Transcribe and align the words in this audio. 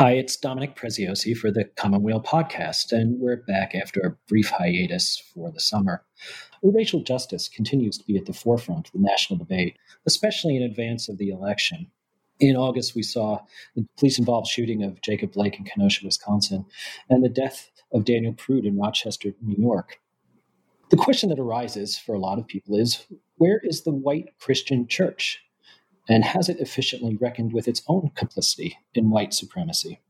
Hi, 0.00 0.12
it's 0.12 0.34
Dominic 0.34 0.76
Preziosi 0.76 1.36
for 1.36 1.50
the 1.50 1.64
Commonweal 1.76 2.22
podcast, 2.22 2.90
and 2.90 3.20
we're 3.20 3.36
back 3.36 3.74
after 3.74 4.00
a 4.00 4.16
brief 4.28 4.48
hiatus 4.48 5.22
for 5.34 5.50
the 5.50 5.60
summer. 5.60 6.02
Racial 6.62 7.02
justice 7.02 7.50
continues 7.50 7.98
to 7.98 8.06
be 8.06 8.16
at 8.16 8.24
the 8.24 8.32
forefront 8.32 8.86
of 8.86 8.92
the 8.94 8.98
national 8.98 9.38
debate, 9.38 9.76
especially 10.06 10.56
in 10.56 10.62
advance 10.62 11.10
of 11.10 11.18
the 11.18 11.28
election. 11.28 11.90
In 12.38 12.56
August, 12.56 12.94
we 12.94 13.02
saw 13.02 13.40
the 13.76 13.84
police 13.98 14.18
involved 14.18 14.46
shooting 14.46 14.82
of 14.82 15.02
Jacob 15.02 15.32
Blake 15.32 15.58
in 15.58 15.66
Kenosha, 15.66 16.06
Wisconsin, 16.06 16.64
and 17.10 17.22
the 17.22 17.28
death 17.28 17.70
of 17.92 18.06
Daniel 18.06 18.32
Prude 18.32 18.64
in 18.64 18.78
Rochester, 18.78 19.34
New 19.42 19.62
York. 19.62 20.00
The 20.88 20.96
question 20.96 21.28
that 21.28 21.38
arises 21.38 21.98
for 21.98 22.14
a 22.14 22.18
lot 22.18 22.38
of 22.38 22.46
people 22.46 22.74
is 22.74 23.04
where 23.36 23.60
is 23.62 23.82
the 23.82 23.92
white 23.92 24.30
Christian 24.38 24.86
church? 24.86 25.42
And 26.10 26.24
has 26.24 26.48
it 26.48 26.58
efficiently 26.58 27.16
reckoned 27.16 27.52
with 27.52 27.68
its 27.68 27.82
own 27.86 28.10
complicity 28.16 28.76
in 28.94 29.10
white 29.10 29.32
supremacy. 29.32 30.00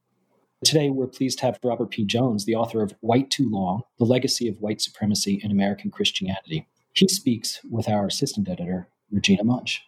Today, 0.65 0.89
we're 0.89 1.07
pleased 1.07 1.39
to 1.39 1.45
have 1.45 1.59
Robert 1.63 1.91
P. 1.91 2.07
Jones, 2.07 2.47
the 2.47 2.55
author 2.55 2.83
of 2.83 2.95
White 3.01 3.31
Too 3.31 3.49
Long 3.49 3.83
The 3.99 4.07
Legacy 4.07 4.49
of 4.49 4.61
White 4.61 4.81
Supremacy 4.81 5.41
in 5.43 5.51
American 5.51 5.91
Christianity. 5.91 6.67
He 6.95 7.07
speaks 7.07 7.61
with 7.71 7.89
our 7.89 8.07
assistant 8.07 8.49
editor, 8.49 8.89
Regina 9.13 9.45
Munch. 9.45 9.83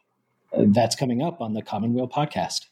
Uh, 0.52 0.64
that's 0.66 0.94
coming 0.94 1.22
up 1.22 1.40
on 1.40 1.54
the 1.54 1.62
Commonweal 1.62 2.08
podcast. 2.08 2.66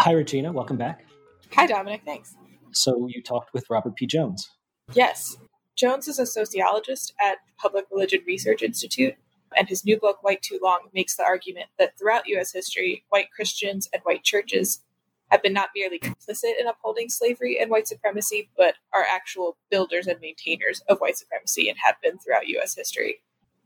Hi, 0.00 0.12
Regina. 0.12 0.50
Welcome 0.50 0.78
back. 0.78 1.04
Hi, 1.52 1.66
Dominic. 1.66 2.00
Thanks. 2.06 2.34
So, 2.72 3.06
you 3.06 3.22
talked 3.22 3.52
with 3.52 3.66
Robert 3.68 3.96
P. 3.96 4.06
Jones. 4.06 4.48
Yes. 4.94 5.36
Jones 5.76 6.08
is 6.08 6.18
a 6.18 6.24
sociologist 6.24 7.12
at 7.22 7.36
Public 7.58 7.84
Religion 7.90 8.20
Research 8.26 8.62
Institute, 8.62 9.14
and 9.58 9.68
his 9.68 9.84
new 9.84 10.00
book, 10.00 10.22
White 10.22 10.40
Too 10.40 10.58
Long, 10.62 10.88
makes 10.94 11.16
the 11.16 11.24
argument 11.24 11.66
that 11.78 11.98
throughout 11.98 12.26
U.S. 12.28 12.50
history, 12.50 13.04
white 13.10 13.30
Christians 13.30 13.90
and 13.92 14.00
white 14.04 14.24
churches 14.24 14.82
have 15.30 15.42
been 15.42 15.52
not 15.52 15.68
merely 15.76 15.98
complicit 15.98 16.58
in 16.58 16.66
upholding 16.66 17.10
slavery 17.10 17.58
and 17.60 17.70
white 17.70 17.86
supremacy, 17.86 18.48
but 18.56 18.76
are 18.94 19.04
actual 19.04 19.58
builders 19.70 20.06
and 20.06 20.18
maintainers 20.22 20.80
of 20.88 20.96
white 21.00 21.18
supremacy 21.18 21.68
and 21.68 21.76
have 21.84 21.96
been 22.02 22.18
throughout 22.18 22.48
U.S. 22.48 22.74
history. 22.74 23.20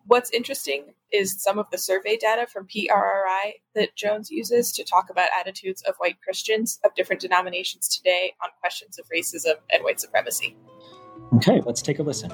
What's 0.06 0.28
interesting 0.30 0.92
is 1.10 1.42
some 1.42 1.58
of 1.58 1.70
the 1.70 1.78
survey 1.78 2.18
data 2.18 2.46
from 2.46 2.66
PRRI 2.66 3.52
that 3.74 3.96
Jones 3.96 4.30
uses 4.30 4.70
to 4.72 4.84
talk 4.84 5.08
about 5.08 5.30
attitudes 5.38 5.82
of 5.82 5.94
white 5.96 6.18
Christians 6.22 6.78
of 6.84 6.94
different 6.94 7.22
denominations 7.22 7.88
today 7.88 8.34
on 8.42 8.50
questions 8.60 8.98
of 8.98 9.06
racism 9.08 9.54
and 9.70 9.82
white 9.82 10.00
supremacy. 10.00 10.58
Okay, 11.36 11.62
let's 11.64 11.80
take 11.80 12.00
a 12.00 12.02
listen. 12.02 12.30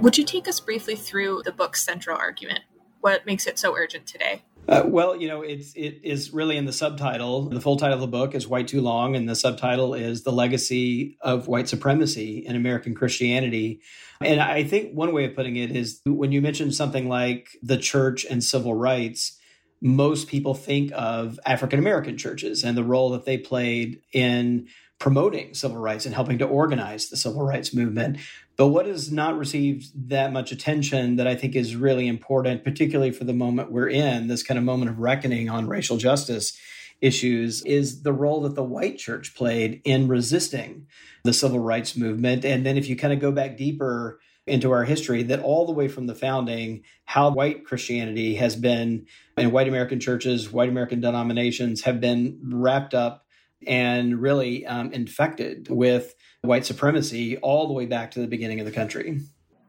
Would 0.00 0.16
you 0.16 0.24
take 0.24 0.46
us 0.46 0.60
briefly 0.60 0.94
through 0.94 1.42
the 1.44 1.52
book's 1.52 1.82
central 1.82 2.16
argument? 2.16 2.60
What 3.00 3.26
makes 3.26 3.48
it 3.48 3.58
so 3.58 3.76
urgent 3.76 4.06
today? 4.06 4.44
Uh, 4.70 4.84
well, 4.86 5.16
you 5.16 5.26
know, 5.26 5.42
it's 5.42 5.74
it 5.74 6.00
is 6.04 6.32
really 6.32 6.56
in 6.56 6.64
the 6.64 6.72
subtitle. 6.72 7.48
The 7.48 7.60
full 7.60 7.76
title 7.76 7.94
of 7.94 8.00
the 8.00 8.06
book 8.06 8.36
is 8.36 8.46
"White 8.46 8.68
Too 8.68 8.80
Long," 8.80 9.16
and 9.16 9.28
the 9.28 9.34
subtitle 9.34 9.94
is 9.94 10.22
"The 10.22 10.30
Legacy 10.30 11.18
of 11.20 11.48
White 11.48 11.68
Supremacy 11.68 12.46
in 12.46 12.54
American 12.54 12.94
Christianity." 12.94 13.80
And 14.20 14.40
I 14.40 14.62
think 14.62 14.92
one 14.92 15.12
way 15.12 15.24
of 15.24 15.34
putting 15.34 15.56
it 15.56 15.74
is 15.74 16.00
when 16.06 16.30
you 16.30 16.40
mention 16.40 16.70
something 16.70 17.08
like 17.08 17.48
the 17.64 17.78
church 17.78 18.24
and 18.24 18.44
civil 18.44 18.74
rights, 18.74 19.36
most 19.82 20.28
people 20.28 20.54
think 20.54 20.92
of 20.94 21.40
African 21.44 21.80
American 21.80 22.16
churches 22.16 22.62
and 22.62 22.76
the 22.76 22.84
role 22.84 23.10
that 23.10 23.24
they 23.24 23.38
played 23.38 24.00
in 24.12 24.68
promoting 25.00 25.52
civil 25.54 25.78
rights 25.78 26.06
and 26.06 26.14
helping 26.14 26.38
to 26.38 26.46
organize 26.46 27.08
the 27.08 27.16
civil 27.16 27.42
rights 27.42 27.74
movement. 27.74 28.18
But 28.60 28.66
what 28.66 28.84
has 28.84 29.10
not 29.10 29.38
received 29.38 30.10
that 30.10 30.34
much 30.34 30.52
attention 30.52 31.16
that 31.16 31.26
I 31.26 31.34
think 31.34 31.56
is 31.56 31.76
really 31.76 32.06
important, 32.06 32.62
particularly 32.62 33.10
for 33.10 33.24
the 33.24 33.32
moment 33.32 33.72
we're 33.72 33.88
in, 33.88 34.26
this 34.26 34.42
kind 34.42 34.58
of 34.58 34.64
moment 34.64 34.90
of 34.90 34.98
reckoning 34.98 35.48
on 35.48 35.66
racial 35.66 35.96
justice 35.96 36.58
issues, 37.00 37.62
is 37.62 38.02
the 38.02 38.12
role 38.12 38.42
that 38.42 38.56
the 38.56 38.62
white 38.62 38.98
church 38.98 39.34
played 39.34 39.80
in 39.84 40.08
resisting 40.08 40.88
the 41.24 41.32
civil 41.32 41.58
rights 41.58 41.96
movement. 41.96 42.44
And 42.44 42.66
then 42.66 42.76
if 42.76 42.86
you 42.86 42.96
kind 42.96 43.14
of 43.14 43.18
go 43.18 43.32
back 43.32 43.56
deeper, 43.56 44.20
into 44.46 44.72
our 44.72 44.84
history 44.84 45.22
that 45.22 45.40
all 45.40 45.64
the 45.64 45.72
way 45.72 45.88
from 45.88 46.06
the 46.06 46.14
founding, 46.14 46.82
how 47.06 47.30
white 47.30 47.64
Christianity 47.64 48.34
has 48.34 48.56
been, 48.56 49.06
and 49.38 49.52
white 49.52 49.68
American 49.68 50.00
churches, 50.00 50.52
white 50.52 50.68
American 50.68 51.00
denominations 51.00 51.80
have 51.82 51.98
been 51.98 52.38
wrapped 52.42 52.92
up 52.92 53.24
and 53.66 54.20
really 54.20 54.66
um, 54.66 54.92
infected 54.92 55.68
with 55.70 56.14
white 56.42 56.64
supremacy 56.64 57.36
all 57.38 57.66
the 57.66 57.72
way 57.72 57.86
back 57.86 58.10
to 58.12 58.20
the 58.20 58.26
beginning 58.26 58.60
of 58.60 58.66
the 58.66 58.72
country. 58.72 59.20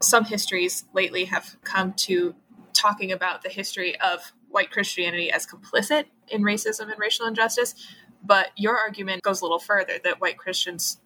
Some 0.02 0.26
histories 0.26 0.86
lately 0.94 1.26
have 1.26 1.58
come 1.64 1.94
to 1.94 2.36
talking 2.74 3.12
about 3.12 3.44
the 3.44 3.50
history 3.50 4.00
of 4.00 4.32
white 4.50 4.72
Christianity 4.72 5.32
as 5.32 5.46
complicit 5.46 6.06
in 6.30 6.42
racism 6.42 6.90
and 6.90 6.98
racial 6.98 7.28
injustice. 7.28 7.76
But 8.24 8.52
your 8.56 8.78
argument 8.78 9.22
goes 9.22 9.42
a 9.42 9.46
little 9.46 9.60
further 9.60 9.94
that 10.04 10.22
white 10.22 10.38
Christians 10.38 11.00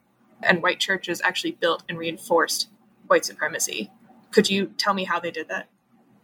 and 0.43 0.61
white 0.61 0.79
churches 0.79 1.21
actually 1.23 1.51
built 1.51 1.83
and 1.89 1.97
reinforced 1.97 2.69
white 3.07 3.25
supremacy. 3.25 3.91
Could 4.31 4.49
you 4.49 4.67
tell 4.77 4.93
me 4.93 5.05
how 5.05 5.19
they 5.19 5.31
did 5.31 5.47
that? 5.49 5.69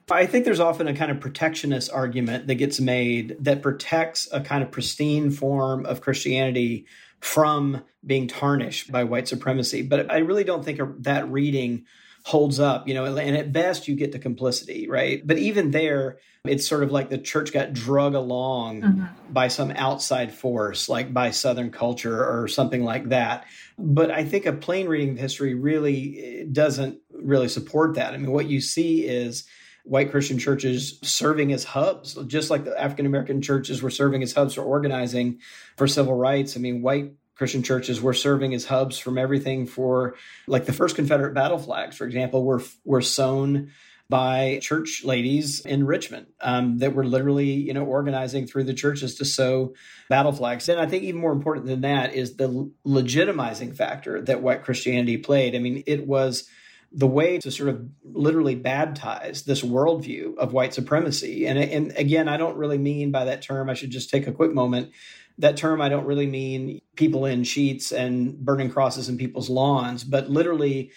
I 0.09 0.25
think 0.25 0.44
there's 0.44 0.59
often 0.59 0.88
a 0.88 0.94
kind 0.94 1.09
of 1.09 1.22
protectionist 1.22 1.91
argument 1.91 2.47
that 2.47 2.56
gets 2.56 2.81
made 2.81 3.38
that 3.40 3.62
protects 3.62 4.28
a 4.31 4.41
kind 4.41 4.62
of 4.62 4.69
pristine 4.69 5.31
form 5.31 5.85
of 5.85 6.02
Christianity 6.02 6.85
from 7.22 7.84
being 8.06 8.28
tarnished 8.28 8.92
by 8.92 9.04
white 9.04 9.28
supremacy. 9.28 9.84
But 9.84 10.12
I 10.12 10.18
really 10.20 10.44
don't 10.44 10.66
think 10.66 10.80
that 11.04 11.32
reading 11.32 11.86
holds 12.24 12.59
up, 12.59 12.88
you 12.88 12.94
know, 12.94 13.06
and 13.06 13.38
at 13.38 13.52
best 13.52 13.88
you 13.88 13.96
get 13.96 14.12
the 14.12 14.20
complicity, 14.20 14.88
right? 14.88 15.26
But 15.26 15.38
even 15.38 15.72
there, 15.72 16.20
it's 16.46 16.68
sort 16.68 16.84
of 16.84 16.92
like 16.92 17.09
the 17.09 17.18
church 17.18 17.52
got 17.52 17.74
drug 17.74 18.14
along 18.16 18.82
mm-hmm. 18.82 19.34
by 19.34 19.48
some 19.48 19.72
outside 19.72 20.34
force, 20.34 20.90
like 20.90 21.14
by 21.14 21.32
Southern 21.32 21.72
culture 21.72 22.24
or 22.24 22.48
something 22.48 22.84
like 22.84 23.09
that. 23.09 23.46
But 23.78 24.12
I 24.12 24.24
think 24.24 24.46
a 24.46 24.53
plain 24.53 24.88
reading 24.88 25.12
of 25.12 25.18
history 25.18 25.53
really 25.53 26.42
eh, 26.42 26.46
doesn't 26.52 27.00
really 27.12 27.48
support 27.48 27.96
that. 27.96 28.14
I 28.14 28.18
mean, 28.18 28.32
what 28.32 28.48
you 28.48 28.62
see 28.62 29.06
is 29.06 29.46
white 29.84 30.12
Christian 30.12 30.38
churches 30.38 31.00
serving 31.02 31.52
as 31.53 31.64
hubs, 31.64 32.16
just 32.28 32.50
like 32.50 32.66
the 32.66 32.80
African 32.80 33.06
American 33.06 33.42
churches 33.42 33.81
were 33.81 33.90
serving 33.90 34.24
as 34.24 34.34
hubs 34.34 34.53
for 34.53 34.62
organizing 34.62 35.40
for 35.78 35.88
civil 35.88 36.16
rights. 36.16 36.56
I 36.56 36.59
mean, 36.59 36.81
white 36.81 37.14
Christian 37.36 37.64
churches 37.64 38.02
were 38.02 38.14
serving 38.14 38.53
as 38.53 38.66
hubs 38.66 39.00
from 39.00 39.18
everything 39.18 39.66
for 39.66 40.16
like 40.47 40.66
the 40.66 40.74
first 40.74 40.96
Confederate 40.96 41.34
battle 41.34 41.58
flags, 41.58 41.97
for 41.97 42.06
example, 42.06 42.44
were 42.44 42.62
were 42.86 43.02
sewn 43.02 43.72
by 44.12 44.59
church 44.62 45.03
ladies 45.06 45.66
in 45.66 45.86
Richmond 45.86 46.28
um, 46.41 46.80
that 46.80 46.94
were 46.94 47.06
literally, 47.06 47.53
you 47.53 47.74
know, 47.74 47.86
organizing 47.86 48.46
through 48.46 48.66
the 48.66 48.74
churches 48.74 49.16
to 49.16 49.25
sew 49.25 49.74
battle 50.09 50.34
flags. 50.34 50.68
And 50.68 50.81
I 50.81 50.86
think 50.86 51.03
even 51.03 51.22
more 51.22 51.31
important 51.31 51.66
than 51.66 51.81
that 51.81 52.14
is 52.14 52.36
the 52.36 52.70
legitimizing 52.86 53.74
factor 53.74 54.22
that 54.24 54.41
white 54.41 54.64
Christianity 54.64 55.18
played. 55.18 55.56
I 55.56 55.59
mean, 55.59 55.84
it 55.88 56.06
was 56.06 56.50
the 56.91 57.07
way 57.07 57.38
to 57.40 57.52
sort 57.52 57.69
of 57.69 57.85
literally 58.03 58.56
baptize 58.56 59.44
this 59.44 59.62
worldview 59.62 60.38
of 60.38 60.53
white 60.53 60.74
supremacy. 60.74 61.46
And, 61.46 61.57
and 61.57 61.94
again, 61.96 62.28
I 62.28 62.38
don't 62.38 62.57
really 62.57 62.78
mean 62.78 63.12
by 63.12 63.25
that 63.25 63.41
term, 63.41 63.69
I 63.69 63.74
should 63.74 63.91
just 63.91 64.09
take 64.09 64.28
a 64.28 64.31
quick 64.31 64.53
moment. 64.53 64.91
That 65.38 65.56
term, 65.56 65.81
I 65.81 65.90
don't 65.90 66.06
really 66.06 66.28
mean 66.28 66.81
people 66.96 67.25
in 67.25 67.46
sheets 67.46 67.91
and 67.91 68.38
burning 68.38 68.69
crosses 68.69 69.07
in 69.07 69.18
people's 69.18 69.50
lawns, 69.50 70.03
but 70.03 70.29
literally 70.29 70.91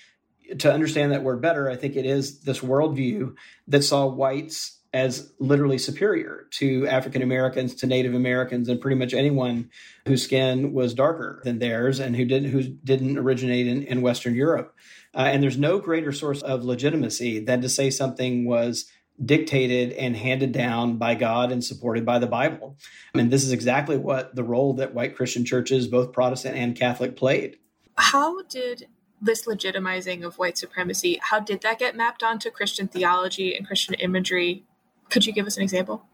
to 0.59 0.73
understand 0.73 1.13
that 1.13 1.23
word 1.23 1.41
better, 1.41 1.71
I 1.71 1.77
think 1.77 1.97
it 1.97 2.05
is 2.05 2.41
this 2.41 2.61
worldview 2.61 3.35
that 3.69 3.83
saw 3.83 4.07
whites 4.07 4.81
as 4.93 5.33
literally 5.41 5.79
superior 5.79 6.47
to 6.53 6.87
African 6.87 7.21
Americans, 7.21 7.75
to 7.77 7.87
Native 7.87 8.15
Americans, 8.15 8.69
and 8.69 8.81
pretty 8.81 8.97
much 8.97 9.13
anyone 9.13 9.71
whose 10.07 10.23
skin 10.23 10.73
was 10.73 10.95
darker 10.95 11.41
than 11.45 11.59
theirs 11.59 11.99
and 11.99 12.15
who 12.15 12.25
didn't 12.25 12.51
who 12.51 12.63
didn't 12.63 13.19
originate 13.19 13.67
in, 13.67 13.83
in 13.83 14.03
Western 14.03 14.35
Europe. 14.35 14.75
Uh, 15.15 15.21
and 15.21 15.43
there's 15.43 15.59
no 15.59 15.79
greater 15.79 16.13
source 16.13 16.43
of 16.43 16.65
legitimacy 16.65 17.39
than 17.41 17.61
to 17.61 17.69
say 17.69 17.91
something 17.91 18.47
was 18.47 18.87
dictated 19.25 19.93
and 19.93 20.17
handed 20.17 20.51
down 20.51 20.97
by 20.97 21.15
God 21.15 21.53
and 21.53 21.63
supported 21.63 22.05
by 22.05 22.19
the 22.19 22.27
Bible. 22.27 22.77
I 23.15 23.19
mean, 23.19 23.31
this 23.31 23.45
is 23.45 23.53
exactly 23.53 23.97
what 23.97 24.35
the 24.35 24.43
role 24.43 24.75
that 24.75 24.93
white 24.93 25.15
Christian 25.15 25.45
churches, 25.45 25.87
both 25.87 26.13
Protestant 26.13 26.57
and 26.57 26.75
Catholic, 26.75 27.17
played. 27.17 27.59
How 27.97 28.43
did 28.43 28.89
this 29.25 29.47
legitimizing 29.47 30.25
of 30.25 30.39
white 30.39 30.59
supremacy, 30.59 31.19
how 31.23 31.41
did 31.41 31.63
that 31.63 31.79
get 31.79 31.97
mapped 31.97 32.23
onto 32.23 32.51
Christian 32.51 32.89
theology 32.89 33.57
and 33.57 33.67
Christian 33.67 33.95
imagery? 33.95 34.65
Could 35.11 35.27
you 35.27 35.33
give 35.33 35.47
us 35.47 35.57
an 35.57 35.63
example? 35.63 36.05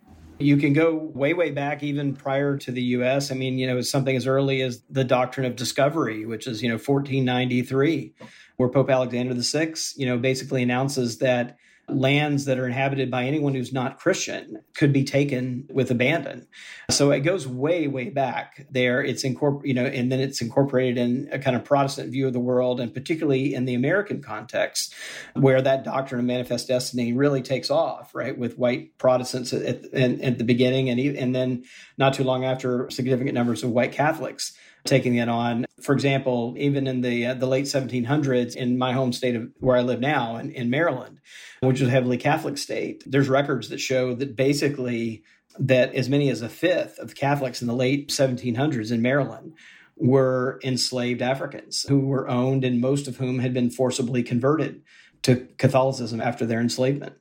You 0.41 0.57
can 0.57 0.73
go 0.73 0.95
way, 0.95 1.35
way 1.35 1.51
back, 1.51 1.83
even 1.83 2.17
prior 2.17 2.57
to 2.57 2.73
the 2.73 2.83
U.S. 2.83 3.31
I 3.31 3.35
mean, 3.35 3.59
you 3.59 3.67
know, 3.67 3.81
something 3.83 4.17
as 4.17 4.27
early 4.27 4.63
as 4.63 4.83
the 4.89 5.05
doctrine 5.05 5.45
of 5.45 5.55
discovery, 5.55 6.25
which 6.25 6.47
is, 6.47 6.63
you 6.63 6.69
know, 6.69 6.77
1493 6.77 8.15
where 8.57 8.69
Pope 8.69 8.91
Alexander 8.91 9.35
VI, 9.35 9.75
you 9.97 10.05
know, 10.05 10.19
basically 10.19 10.63
announces 10.63 11.19
that 11.19 11.57
lands 11.89 12.45
that 12.45 12.59
are 12.59 12.67
inhabited 12.67 13.11
by 13.11 13.25
anyone 13.25 13.55
who's 13.55 13.73
not 13.73 13.99
Christian 13.99 14.63
could 14.75 14.93
be 14.93 15.05
taken 15.05 15.67
with 15.71 15.91
abandon. 15.91 16.47
So 16.91 17.11
it 17.11 17.21
goes 17.21 17.47
way, 17.47 17.89
way 17.89 18.11
back 18.11 18.67
there. 18.71 19.03
It's 19.03 19.25
incorporated, 19.25 19.69
you 19.69 19.75
know, 19.75 19.87
and 19.87 20.11
then 20.11 20.21
it's 20.21 20.41
incorporated 20.41 20.99
in 20.99 21.29
a 21.33 21.39
kind 21.39 21.57
of 21.57 21.65
Protestant 21.65 22.13
view 22.13 22.27
of 22.27 22.33
the 22.33 22.41
world, 22.41 22.81
and 22.81 22.95
particularly 22.95 23.55
in 23.55 23.65
the 23.65 23.75
American 23.75 24.23
context, 24.23 24.95
where 25.35 25.61
that 25.61 25.85
doctrine 25.85 26.21
of 26.21 26.27
manifest 26.27 26.69
destiny 26.69 27.13
really 27.13 27.43
takes 27.43 27.71
off, 27.71 28.15
right, 28.15 28.39
with 28.39 28.59
white 28.59 28.97
Protestants 28.99 29.53
at, 29.53 29.85
at, 29.93 30.21
at 30.21 30.39
the 30.39 30.45
beginning, 30.45 30.91
and 30.91 31.01
and 31.01 31.35
then 31.35 31.65
not 31.99 32.15
too 32.15 32.25
long 32.25 32.45
after, 32.45 32.89
significant 32.91 33.35
numbers 33.35 33.63
of 33.63 33.71
white 33.71 33.93
Catholics 33.93 34.57
taking 34.85 35.17
it 35.17 35.29
on. 35.29 35.67
For 35.81 35.93
example, 35.93 36.55
even 36.59 36.87
in 36.87 37.01
the 37.01 37.27
uh, 37.27 37.35
the 37.35 37.47
late 37.47 37.67
1700s, 37.67 38.55
in 38.55 38.79
my 38.79 38.93
home 38.93 39.13
state 39.13 39.37
of 39.37 39.51
where 39.59 39.77
I 39.77 39.83
live 39.83 40.01
now, 40.01 40.37
in, 40.37 40.51
in 40.51 40.71
Maryland, 40.71 41.21
which 41.61 41.81
is 41.81 41.89
a 41.89 41.91
heavily 41.91 42.17
Catholic 42.17 42.59
state, 42.59 43.03
there's 43.07 43.29
records 43.29 43.69
that 43.69 43.79
show 43.79 44.15
that 44.15 44.37
basically 44.37 45.23
that 45.59 45.95
as 45.95 46.09
many 46.09 46.31
as 46.31 46.43
a 46.43 46.49
fifth 46.49 46.99
of 46.99 47.15
Catholics 47.15 47.61
in 47.61 47.67
the 47.67 47.75
late 47.75 48.09
1700s 48.09 48.93
in 48.93 49.03
Maryland 49.03 49.55
were 49.97 50.59
enslaved 50.65 51.21
Africans 51.21 51.85
who 51.89 52.01
were 52.01 52.29
owned 52.29 52.65
and 52.65 52.81
most 52.81 53.07
of 53.07 53.19
whom 53.19 53.41
had 53.41 53.53
been 53.53 53.69
forcibly 53.69 54.23
converted 54.23 54.83
to 55.23 55.49
Catholicism 55.59 56.21
after 56.21 56.47
their 56.47 56.61
enslavement. 56.61 57.15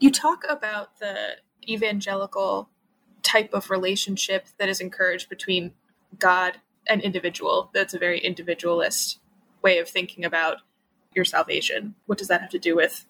You 0.00 0.10
talk 0.10 0.42
about 0.48 0.98
the 0.98 1.36
evangelical 1.68 2.70
type 3.22 3.52
of 3.52 3.70
relationship 3.70 4.46
that 4.58 4.68
is 4.68 4.80
encouraged 4.80 5.28
between 5.28 5.72
God 6.18 6.58
an 6.88 7.00
individual. 7.00 7.70
That's 7.74 7.94
a 7.94 7.98
very 7.98 8.18
individualist 8.18 9.20
way 9.62 9.78
of 9.78 9.88
thinking 9.88 10.24
about 10.24 10.58
your 11.14 11.24
salvation. 11.24 11.94
What 12.06 12.18
does 12.18 12.28
that 12.28 12.40
have 12.40 12.50
to 12.50 12.58
do 12.58 12.76
with 12.76 13.06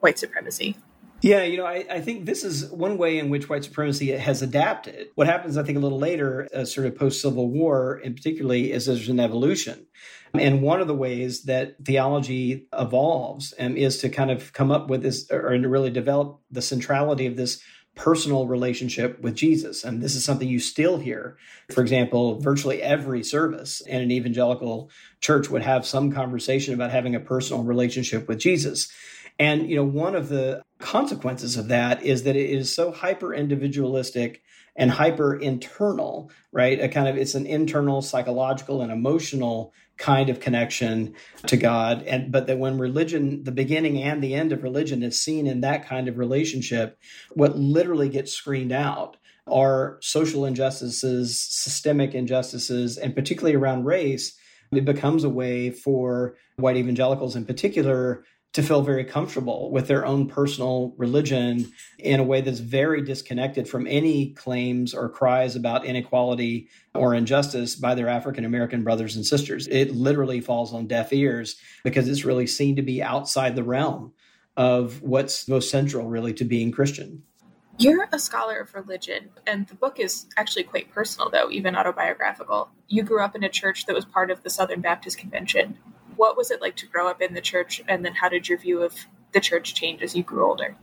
white 0.00 0.18
supremacy? 0.18 0.76
Yeah, 1.22 1.42
you 1.42 1.58
know, 1.58 1.66
I, 1.66 1.84
I, 1.90 2.00
think 2.00 2.24
this 2.24 2.44
is 2.44 2.70
one 2.70 2.96
way 2.96 3.18
in 3.18 3.28
which 3.28 3.50
white 3.50 3.64
supremacy 3.64 4.10
has 4.10 4.40
adapted. 4.40 5.08
What 5.16 5.26
happens, 5.26 5.58
I 5.58 5.62
think, 5.62 5.76
a 5.76 5.80
little 5.80 5.98
later, 5.98 6.48
uh, 6.54 6.64
sort 6.64 6.86
of 6.86 6.96
post 6.96 7.20
Civil 7.20 7.50
War, 7.50 8.00
and 8.02 8.16
particularly, 8.16 8.72
is 8.72 8.86
there's 8.86 9.08
an 9.10 9.20
evolution. 9.20 9.86
And 10.32 10.62
one 10.62 10.80
of 10.80 10.86
the 10.86 10.94
ways 10.94 11.42
that 11.42 11.74
theology 11.84 12.68
evolves 12.72 13.52
um, 13.58 13.76
is 13.76 13.98
to 13.98 14.08
kind 14.08 14.30
of 14.30 14.52
come 14.54 14.70
up 14.70 14.88
with 14.88 15.02
this, 15.02 15.30
or 15.30 15.58
to 15.58 15.68
really 15.68 15.90
develop 15.90 16.40
the 16.50 16.62
centrality 16.62 17.26
of 17.26 17.36
this 17.36 17.60
personal 18.00 18.46
relationship 18.46 19.20
with 19.20 19.34
Jesus. 19.34 19.84
And 19.84 20.00
this 20.00 20.16
is 20.16 20.24
something 20.24 20.48
you 20.48 20.58
still 20.58 20.96
hear. 20.96 21.36
For 21.70 21.82
example, 21.82 22.40
virtually 22.40 22.82
every 22.82 23.22
service 23.22 23.82
in 23.82 24.00
an 24.00 24.10
evangelical 24.10 24.90
church 25.20 25.50
would 25.50 25.60
have 25.60 25.84
some 25.84 26.10
conversation 26.10 26.72
about 26.72 26.92
having 26.92 27.14
a 27.14 27.20
personal 27.20 27.62
relationship 27.62 28.26
with 28.26 28.38
Jesus. 28.38 28.90
And 29.38 29.68
you 29.68 29.76
know, 29.76 29.84
one 29.84 30.16
of 30.16 30.30
the 30.30 30.62
consequences 30.78 31.58
of 31.58 31.68
that 31.68 32.02
is 32.02 32.22
that 32.22 32.36
it 32.36 32.48
is 32.48 32.74
so 32.74 32.90
hyper 32.90 33.34
individualistic 33.34 34.40
and 34.76 34.90
hyper 34.90 35.34
internal, 35.34 36.30
right? 36.52 36.80
A 36.80 36.88
kind 36.88 37.08
of 37.08 37.16
it's 37.16 37.34
an 37.34 37.46
internal 37.46 38.02
psychological 38.02 38.82
and 38.82 38.92
emotional 38.92 39.72
kind 39.96 40.30
of 40.30 40.40
connection 40.40 41.14
to 41.46 41.56
God. 41.56 42.02
And 42.02 42.32
but 42.32 42.46
that 42.46 42.58
when 42.58 42.78
religion, 42.78 43.44
the 43.44 43.52
beginning 43.52 44.02
and 44.02 44.22
the 44.22 44.34
end 44.34 44.52
of 44.52 44.62
religion 44.62 45.02
is 45.02 45.20
seen 45.20 45.46
in 45.46 45.60
that 45.60 45.86
kind 45.86 46.08
of 46.08 46.18
relationship, 46.18 46.98
what 47.34 47.56
literally 47.56 48.08
gets 48.08 48.32
screened 48.32 48.72
out 48.72 49.16
are 49.46 49.98
social 50.00 50.44
injustices, 50.44 51.40
systemic 51.40 52.14
injustices, 52.14 52.96
and 52.96 53.14
particularly 53.14 53.56
around 53.56 53.84
race. 53.84 54.36
It 54.72 54.84
becomes 54.84 55.24
a 55.24 55.28
way 55.28 55.70
for 55.70 56.36
white 56.56 56.76
evangelicals 56.76 57.34
in 57.34 57.44
particular 57.44 58.24
to 58.52 58.62
feel 58.62 58.82
very 58.82 59.04
comfortable 59.04 59.70
with 59.70 59.86
their 59.86 60.04
own 60.04 60.26
personal 60.26 60.92
religion 60.96 61.72
in 61.98 62.18
a 62.18 62.24
way 62.24 62.40
that's 62.40 62.58
very 62.58 63.00
disconnected 63.00 63.68
from 63.68 63.86
any 63.86 64.30
claims 64.30 64.92
or 64.92 65.08
cries 65.08 65.54
about 65.54 65.84
inequality 65.84 66.68
or 66.94 67.14
injustice 67.14 67.76
by 67.76 67.94
their 67.94 68.08
African 68.08 68.44
American 68.44 68.82
brothers 68.82 69.14
and 69.14 69.24
sisters. 69.24 69.68
It 69.68 69.92
literally 69.92 70.40
falls 70.40 70.74
on 70.74 70.88
deaf 70.88 71.12
ears 71.12 71.56
because 71.84 72.08
it's 72.08 72.24
really 72.24 72.48
seen 72.48 72.74
to 72.76 72.82
be 72.82 73.02
outside 73.02 73.54
the 73.54 73.62
realm 73.62 74.12
of 74.56 75.00
what's 75.00 75.46
most 75.46 75.70
central, 75.70 76.08
really, 76.08 76.34
to 76.34 76.44
being 76.44 76.72
Christian. 76.72 77.22
You're 77.78 78.08
a 78.12 78.18
scholar 78.18 78.58
of 78.60 78.74
religion, 78.74 79.30
and 79.46 79.66
the 79.68 79.74
book 79.74 79.98
is 79.98 80.26
actually 80.36 80.64
quite 80.64 80.92
personal, 80.92 81.30
though, 81.30 81.50
even 81.50 81.76
autobiographical. 81.76 82.68
You 82.88 83.04
grew 83.04 83.22
up 83.22 83.34
in 83.34 83.42
a 83.42 83.48
church 83.48 83.86
that 83.86 83.94
was 83.94 84.04
part 84.04 84.30
of 84.30 84.42
the 84.42 84.50
Southern 84.50 84.82
Baptist 84.82 85.16
Convention 85.16 85.78
what 86.20 86.36
was 86.36 86.50
it 86.50 86.60
like 86.60 86.76
to 86.76 86.84
grow 86.84 87.08
up 87.08 87.22
in 87.22 87.32
the 87.32 87.40
church 87.40 87.82
and 87.88 88.04
then 88.04 88.14
how 88.14 88.28
did 88.28 88.46
your 88.46 88.58
view 88.58 88.82
of 88.82 89.06
the 89.32 89.40
church 89.40 89.74
change 89.74 90.02
as 90.02 90.14
you 90.14 90.22
grew 90.22 90.44
older 90.46 90.76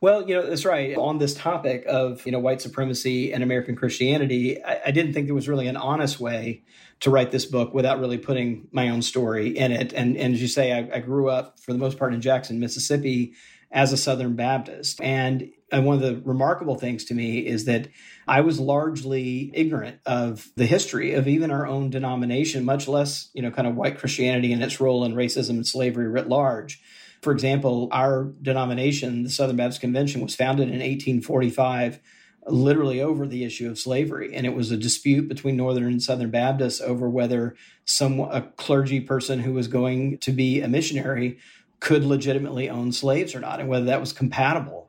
well, 0.00 0.28
you 0.28 0.36
know, 0.36 0.46
that's 0.48 0.64
right. 0.64 0.96
On 0.96 1.18
this 1.18 1.34
topic 1.34 1.84
of, 1.88 2.24
you 2.24 2.30
know, 2.30 2.38
white 2.38 2.60
supremacy 2.60 3.32
and 3.32 3.42
American 3.42 3.74
Christianity, 3.74 4.62
I, 4.62 4.80
I, 4.86 4.90
didn't 4.92 5.12
think 5.12 5.26
there 5.26 5.34
was 5.34 5.48
really 5.48 5.66
an 5.66 5.76
honest 5.76 6.20
way 6.20 6.62
to 7.00 7.10
write 7.10 7.32
this 7.32 7.44
book 7.44 7.74
without 7.74 7.98
really 7.98 8.16
putting 8.16 8.68
my 8.70 8.90
own 8.90 9.02
story 9.02 9.48
in 9.48 9.72
it. 9.72 9.92
And, 9.92 10.16
and 10.16 10.34
as 10.34 10.40
you 10.40 10.46
say, 10.46 10.72
I, 10.72 10.98
I 10.98 11.00
grew 11.00 11.28
up 11.28 11.58
for 11.58 11.72
the 11.72 11.80
most 11.80 11.98
part 11.98 12.14
in 12.14 12.20
Jackson, 12.20 12.60
Mississippi 12.60 13.34
as 13.70 13.92
a 13.92 13.96
Southern 13.96 14.34
Baptist. 14.34 15.00
And, 15.00 15.50
one 15.70 15.96
of 15.96 16.00
the 16.00 16.22
remarkable 16.24 16.76
things 16.76 17.04
to 17.04 17.14
me 17.14 17.40
is 17.40 17.66
that 17.66 17.88
I 18.26 18.40
was 18.40 18.58
largely 18.58 19.50
ignorant 19.52 20.00
of 20.06 20.50
the 20.56 20.64
history 20.64 21.12
of 21.12 21.28
even 21.28 21.50
our 21.50 21.66
own 21.66 21.90
denomination, 21.90 22.64
much 22.64 22.88
less, 22.88 23.28
you 23.34 23.42
know, 23.42 23.50
kind 23.50 23.68
of 23.68 23.76
white 23.76 23.98
Christianity 23.98 24.50
and 24.50 24.62
its 24.62 24.80
role 24.80 25.04
in 25.04 25.14
racism 25.14 25.50
and 25.50 25.66
slavery 25.66 26.08
writ 26.08 26.26
large. 26.26 26.80
For 27.20 27.32
example, 27.32 27.88
our 27.92 28.32
denomination, 28.40 29.24
the 29.24 29.30
Southern 29.30 29.56
Baptist 29.56 29.82
Convention, 29.82 30.22
was 30.22 30.34
founded 30.34 30.68
in 30.68 30.78
1845 30.78 32.00
literally 32.50 33.02
over 33.02 33.26
the 33.26 33.44
issue 33.44 33.68
of 33.68 33.78
slavery 33.78 34.34
and 34.34 34.46
it 34.46 34.54
was 34.54 34.70
a 34.70 34.76
dispute 34.76 35.28
between 35.28 35.56
northern 35.56 35.84
and 35.84 36.02
southern 36.02 36.30
baptists 36.30 36.80
over 36.80 37.08
whether 37.08 37.54
some 37.84 38.20
a 38.20 38.42
clergy 38.56 39.00
person 39.00 39.40
who 39.40 39.52
was 39.52 39.68
going 39.68 40.16
to 40.18 40.32
be 40.32 40.60
a 40.60 40.68
missionary 40.68 41.38
could 41.80 42.04
legitimately 42.04 42.68
own 42.68 42.92
slaves 42.92 43.34
or 43.34 43.40
not 43.40 43.60
and 43.60 43.68
whether 43.68 43.86
that 43.86 44.00
was 44.00 44.12
compatible 44.12 44.88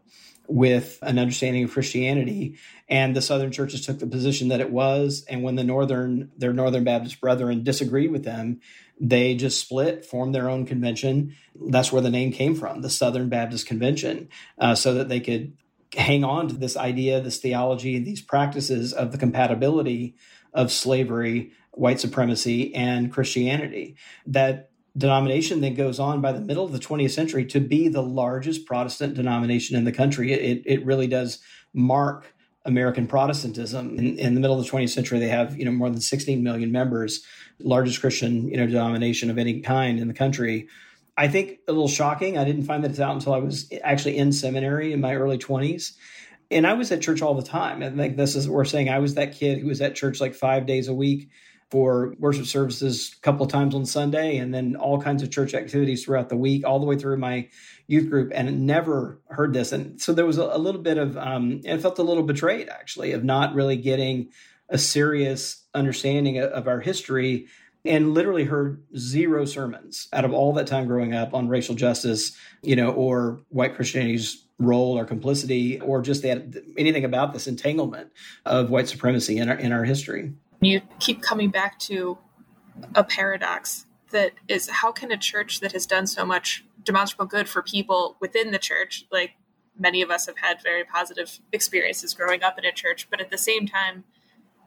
with 0.50 0.98
an 1.04 1.20
understanding 1.20 1.64
of 1.64 1.72
Christianity. 1.72 2.58
And 2.90 3.16
the 3.16 3.22
Southern 3.22 3.52
churches 3.52 3.86
took 3.86 4.00
the 4.00 4.08
position 4.08 4.48
that 4.48 4.60
it 4.60 4.72
was. 4.72 5.24
And 5.30 5.44
when 5.44 5.56
the 5.56 5.64
Northern, 5.64 6.32
their 6.38 6.54
Northern 6.54 6.84
Baptist 6.84 7.22
brethren 7.22 7.64
disagreed 7.64 8.12
with 8.12 8.24
them, 8.24 8.60
they 9.00 9.36
just 9.36 9.60
split, 9.60 10.06
formed 10.06 10.34
their 10.34 10.50
own 10.50 10.66
convention. 10.66 11.36
That's 11.56 11.92
where 11.92 12.02
the 12.02 12.10
name 12.10 12.32
came 12.32 12.56
from, 12.56 12.82
the 12.82 12.90
Southern 12.90 13.30
Baptist 13.30 13.68
Convention, 13.68 14.30
uh, 14.58 14.76
so 14.76 14.96
that 14.96 15.08
they 15.08 15.20
could 15.20 15.56
hang 15.96 16.24
on 16.24 16.48
to 16.48 16.56
this 16.56 16.76
idea, 16.76 17.22
this 17.22 17.38
theology, 17.38 17.96
and 17.96 18.06
these 18.06 18.22
practices 18.22 18.92
of 18.92 19.12
the 19.12 19.18
compatibility 19.18 20.16
of 20.54 20.72
slavery, 20.72 21.52
white 21.72 22.00
supremacy, 22.00 22.74
and 22.74 23.12
Christianity. 23.12 23.96
That 24.26 24.72
denomination 24.98 25.62
that 25.62 25.76
goes 25.76 26.00
on 26.00 26.22
by 26.22 26.32
the 26.32 26.42
middle 26.42 26.66
of 26.66 26.72
the 26.72 26.80
20th 26.80 27.12
century 27.12 27.46
to 27.46 27.60
be 27.60 27.88
the 27.88 28.02
largest 28.02 28.66
Protestant 28.66 29.14
denomination 29.14 29.76
in 29.76 29.86
the 29.86 29.92
country. 29.92 30.34
It, 30.34 30.64
it 30.66 30.86
really 30.86 31.08
does 31.08 31.40
mark 31.74 32.34
American 32.66 33.08
Protestantism. 33.08 33.98
In, 33.98 34.18
in, 34.18 34.34
the 34.34 34.40
middle 34.40 34.60
of 34.60 34.66
the 34.66 34.72
20th 34.72 34.90
century, 34.90 35.20
they 35.20 35.30
have 35.30 35.58
you 35.58 35.66
know 35.66 35.72
more 35.72 35.90
than 35.90 36.02
16 36.02 36.44
million 36.44 36.72
members, 36.72 37.24
largest 37.60 38.02
Christian 38.02 38.50
you 38.50 38.58
know 38.58 38.68
denomination 38.68 39.30
of 39.30 39.38
any 39.38 39.62
kind 39.62 40.00
in 40.00 40.08
the 40.08 40.14
country. 40.14 40.68
I 41.18 41.28
think 41.28 41.60
a 41.68 41.72
little 41.72 41.90
shocking. 41.90 42.38
I 42.38 42.46
didn't 42.46 42.64
find 42.64 42.84
that 42.84 42.92
it's 42.92 43.00
out 43.00 43.14
until 43.14 43.34
I 43.34 43.40
was 43.40 43.70
actually 43.84 44.18
in 44.18 44.32
seminary 44.32 44.94
in 44.94 45.02
my 45.02 45.16
early 45.16 45.38
20s. 45.38 45.94
And 46.52 46.66
I 46.66 46.74
was 46.74 46.92
at 46.92 47.02
church 47.02 47.22
all 47.22 47.36
the 47.36 47.44
time. 47.44 47.84
I 47.84 47.90
think 47.90 48.18
this 48.18 48.36
is 48.36 48.50
we're 48.50 48.66
saying. 48.66 48.90
I 48.90 49.00
was 49.00 49.16
that 49.16 49.36
kid 49.36 49.60
who 49.60 49.68
was 49.68 49.82
at 49.82 49.96
church 49.96 50.20
like 50.20 50.34
five 50.34 50.66
days 50.66 50.88
a 50.88 50.94
week 50.94 51.30
for 51.70 52.16
worship 52.18 52.46
services 52.46 53.16
a 53.16 53.22
couple 53.22 53.46
of 53.46 53.52
times 53.52 53.76
on 53.76 53.86
Sunday 53.86 54.38
and 54.38 54.54
then 54.54 54.76
all 54.76 55.00
kinds 55.00 55.22
of 55.22 55.30
church 55.30 55.54
activities 55.54 56.04
throughout 56.04 56.30
the 56.30 56.36
week, 56.36 56.66
all 56.66 56.80
the 56.80 56.86
way 56.86 56.98
through 56.98 57.18
my 57.18 57.48
youth 57.88 58.10
group, 58.10 58.32
and 58.34 58.66
never 58.66 59.20
heard 59.30 59.54
this. 59.54 59.72
And 59.72 60.02
so 60.02 60.14
there 60.14 60.26
was 60.26 60.38
a, 60.38 60.58
little 60.58 60.82
bit 60.82 60.98
of, 60.98 61.18
um, 61.18 61.62
I 61.70 61.78
felt 61.78 62.00
a 62.00 62.04
little 62.04 62.24
betrayed 62.24 62.70
actually 62.70 63.12
of 63.12 63.24
not 63.24 63.54
really 63.54 63.78
getting 63.78 64.30
a 64.68 64.78
serious 64.78 65.64
understanding 65.74 66.40
of, 66.40 66.52
of 66.52 66.68
our 66.68 66.80
history 66.80 67.48
and 67.86 68.14
literally 68.14 68.44
heard 68.44 68.84
zero 68.98 69.46
sermons 69.46 70.08
out 70.12 70.26
of 70.26 70.34
all 70.34 70.54
that 70.54 70.68
time 70.68 70.88
growing 70.88 71.14
up 71.14 71.34
on 71.34 71.48
racial 71.48 71.76
justice, 71.76 72.36
you 72.62 72.76
know, 72.76 72.92
or 72.92 73.42
white 73.50 73.76
Christianity's 73.76 74.44
role 74.58 74.98
or 74.98 75.06
complicity, 75.06 75.80
or 75.80 76.02
just 76.02 76.24
that 76.24 76.62
anything 76.78 77.06
about 77.06 77.32
this 77.32 77.48
entanglement 77.48 78.12
of 78.46 78.70
white 78.70 78.90
supremacy 78.90 79.38
in 79.38 79.48
our 79.48 79.56
in 79.56 79.72
our 79.72 79.86
history. 79.86 80.34
You 80.62 80.82
keep 81.00 81.22
coming 81.22 81.50
back 81.50 81.80
to 81.80 82.18
a 82.96 83.04
paradox 83.04 83.86
that 84.12 84.34
is 84.48 84.70
how 84.70 84.92
can 84.92 85.12
a 85.12 85.18
church 85.18 85.60
that 85.60 85.72
has 85.72 85.86
done 85.86 86.08
so 86.08 86.26
much 86.26 86.66
demonstrable 86.84 87.26
good 87.26 87.48
for 87.48 87.62
people 87.62 88.18
within 88.20 88.52
the 88.52 88.58
church, 88.58 89.06
like 89.12 89.32
many 89.78 90.02
of 90.02 90.10
us 90.10 90.26
have 90.26 90.38
had 90.38 90.62
very 90.62 90.84
positive 90.84 91.40
experiences 91.52 92.14
growing 92.14 92.44
up 92.44 92.58
in 92.58 92.66
a 92.66 92.72
church, 92.72 93.08
but 93.10 93.22
at 93.22 93.30
the 93.30 93.38
same 93.38 93.68
time, 93.68 94.04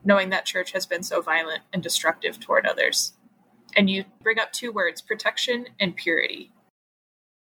knowing 0.05 0.31
that 0.31 0.45
church 0.45 0.73
has 0.73 0.87
been 0.87 1.03
so 1.03 1.21
violent 1.21 1.63
and 1.73 1.83
destructive 1.83 2.41
toward 2.41 2.67
others. 2.67 3.13
And 3.77 3.89
you 3.89 4.05
bring 4.23 4.39
up 4.39 4.53
two 4.53 4.73
words 4.73 5.01
protection 5.01 5.67
and 5.81 5.97
purity. 5.97 6.53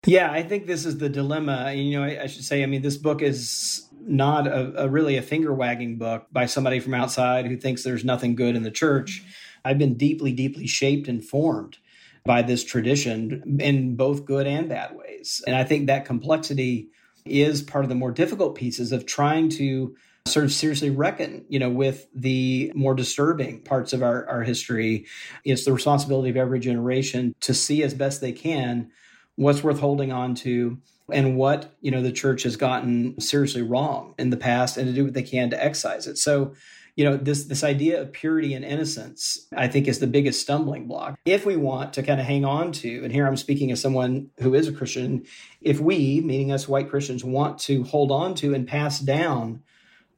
Yeah, 0.05 0.31
I 0.31 0.41
think 0.41 0.65
this 0.65 0.85
is 0.85 0.97
the 0.97 1.09
dilemma. 1.09 1.73
You 1.73 1.99
know, 1.99 2.03
I, 2.03 2.23
I 2.23 2.27
should 2.27 2.43
say, 2.43 2.63
I 2.63 2.65
mean, 2.65 2.81
this 2.81 2.97
book 2.97 3.21
is 3.21 3.87
not 3.99 4.47
a, 4.47 4.85
a 4.85 4.89
really 4.89 5.17
a 5.17 5.21
finger 5.21 5.53
wagging 5.53 5.97
book 5.97 6.25
by 6.31 6.47
somebody 6.47 6.79
from 6.79 6.95
outside 6.95 7.45
who 7.45 7.55
thinks 7.55 7.83
there's 7.83 8.03
nothing 8.03 8.35
good 8.35 8.55
in 8.55 8.63
the 8.63 8.71
church. 8.71 9.23
I've 9.63 9.77
been 9.77 9.95
deeply, 9.95 10.31
deeply 10.31 10.65
shaped 10.65 11.07
and 11.07 11.23
formed 11.23 11.77
by 12.25 12.41
this 12.41 12.63
tradition 12.63 13.59
in 13.59 13.95
both 13.95 14.25
good 14.25 14.47
and 14.47 14.69
bad 14.69 14.95
ways. 14.95 15.41
And 15.45 15.55
I 15.55 15.63
think 15.63 15.85
that 15.87 16.05
complexity 16.05 16.89
is 17.25 17.61
part 17.61 17.85
of 17.85 17.89
the 17.89 17.95
more 17.95 18.11
difficult 18.11 18.55
pieces 18.55 18.91
of 18.91 19.05
trying 19.05 19.49
to 19.49 19.95
sort 20.25 20.45
of 20.45 20.51
seriously 20.51 20.89
reckon, 20.89 21.45
you 21.47 21.59
know, 21.59 21.69
with 21.69 22.07
the 22.15 22.71
more 22.73 22.95
disturbing 22.95 23.61
parts 23.61 23.93
of 23.93 24.01
our, 24.01 24.27
our 24.27 24.41
history. 24.41 25.05
It's 25.43 25.65
the 25.65 25.73
responsibility 25.73 26.31
of 26.31 26.37
every 26.37 26.59
generation 26.59 27.35
to 27.41 27.53
see 27.53 27.83
as 27.83 27.93
best 27.93 28.21
they 28.21 28.31
can 28.31 28.91
what's 29.35 29.63
worth 29.63 29.79
holding 29.79 30.11
on 30.11 30.35
to 30.35 30.79
and 31.11 31.35
what, 31.35 31.75
you 31.81 31.91
know, 31.91 32.01
the 32.01 32.11
church 32.11 32.43
has 32.43 32.55
gotten 32.55 33.19
seriously 33.19 33.61
wrong 33.61 34.15
in 34.17 34.29
the 34.29 34.37
past 34.37 34.77
and 34.77 34.87
to 34.87 34.93
do 34.93 35.05
what 35.05 35.13
they 35.13 35.23
can 35.23 35.49
to 35.49 35.63
excise 35.63 36.07
it. 36.07 36.17
So 36.17 36.53
you 36.95 37.05
know 37.05 37.17
this 37.17 37.45
this 37.45 37.63
idea 37.63 38.01
of 38.01 38.11
purity 38.11 38.53
and 38.53 38.65
innocence 38.65 39.47
i 39.55 39.67
think 39.67 39.87
is 39.87 39.99
the 39.99 40.07
biggest 40.07 40.41
stumbling 40.41 40.87
block 40.87 41.17
if 41.25 41.45
we 41.45 41.55
want 41.55 41.93
to 41.93 42.03
kind 42.03 42.19
of 42.19 42.25
hang 42.25 42.45
on 42.45 42.71
to 42.71 43.03
and 43.03 43.13
here 43.13 43.25
i'm 43.25 43.37
speaking 43.37 43.71
as 43.71 43.81
someone 43.81 44.29
who 44.39 44.53
is 44.53 44.67
a 44.67 44.73
christian 44.73 45.23
if 45.61 45.79
we 45.79 46.21
meaning 46.21 46.51
us 46.51 46.67
white 46.67 46.89
christians 46.89 47.23
want 47.23 47.57
to 47.57 47.83
hold 47.83 48.11
on 48.11 48.35
to 48.35 48.53
and 48.53 48.67
pass 48.67 48.99
down 48.99 49.61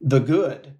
the 0.01 0.19
good 0.19 0.73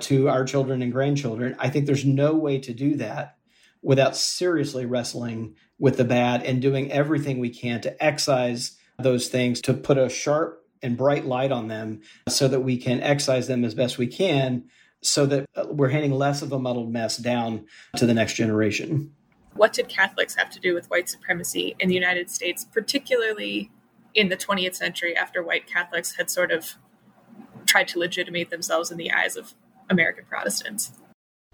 to 0.00 0.28
our 0.28 0.44
children 0.44 0.80
and 0.82 0.92
grandchildren 0.92 1.56
i 1.58 1.68
think 1.68 1.86
there's 1.86 2.04
no 2.04 2.34
way 2.34 2.58
to 2.58 2.72
do 2.72 2.94
that 2.96 3.36
without 3.82 4.16
seriously 4.16 4.86
wrestling 4.86 5.54
with 5.78 5.96
the 5.96 6.04
bad 6.04 6.42
and 6.44 6.62
doing 6.62 6.90
everything 6.92 7.38
we 7.38 7.50
can 7.50 7.80
to 7.80 8.04
excise 8.04 8.78
those 8.98 9.28
things 9.28 9.60
to 9.60 9.74
put 9.74 9.98
a 9.98 10.08
sharp 10.08 10.64
and 10.82 10.96
bright 10.96 11.24
light 11.24 11.52
on 11.52 11.68
them 11.68 12.00
so 12.28 12.48
that 12.48 12.60
we 12.60 12.76
can 12.76 13.00
excise 13.02 13.46
them 13.46 13.64
as 13.64 13.74
best 13.74 13.98
we 13.98 14.06
can 14.06 14.64
so 15.02 15.26
that 15.26 15.46
uh, 15.56 15.66
we're 15.68 15.88
handing 15.88 16.12
less 16.12 16.42
of 16.42 16.52
a 16.52 16.58
muddled 16.58 16.92
mess 16.92 17.16
down 17.16 17.66
to 17.96 18.06
the 18.06 18.14
next 18.14 18.34
generation. 18.34 19.12
What 19.54 19.72
did 19.72 19.88
Catholics 19.88 20.36
have 20.36 20.48
to 20.50 20.60
do 20.60 20.74
with 20.74 20.88
white 20.88 21.08
supremacy 21.08 21.74
in 21.78 21.88
the 21.88 21.94
United 21.94 22.30
States, 22.30 22.64
particularly 22.64 23.70
in 24.14 24.28
the 24.28 24.36
20th 24.36 24.76
century 24.76 25.16
after 25.16 25.42
white 25.42 25.66
Catholics 25.66 26.16
had 26.16 26.30
sort 26.30 26.52
of 26.52 26.76
tried 27.66 27.88
to 27.88 27.98
legitimate 27.98 28.50
themselves 28.50 28.90
in 28.90 28.96
the 28.96 29.12
eyes 29.12 29.36
of 29.36 29.54
American 29.90 30.24
Protestants? 30.24 30.92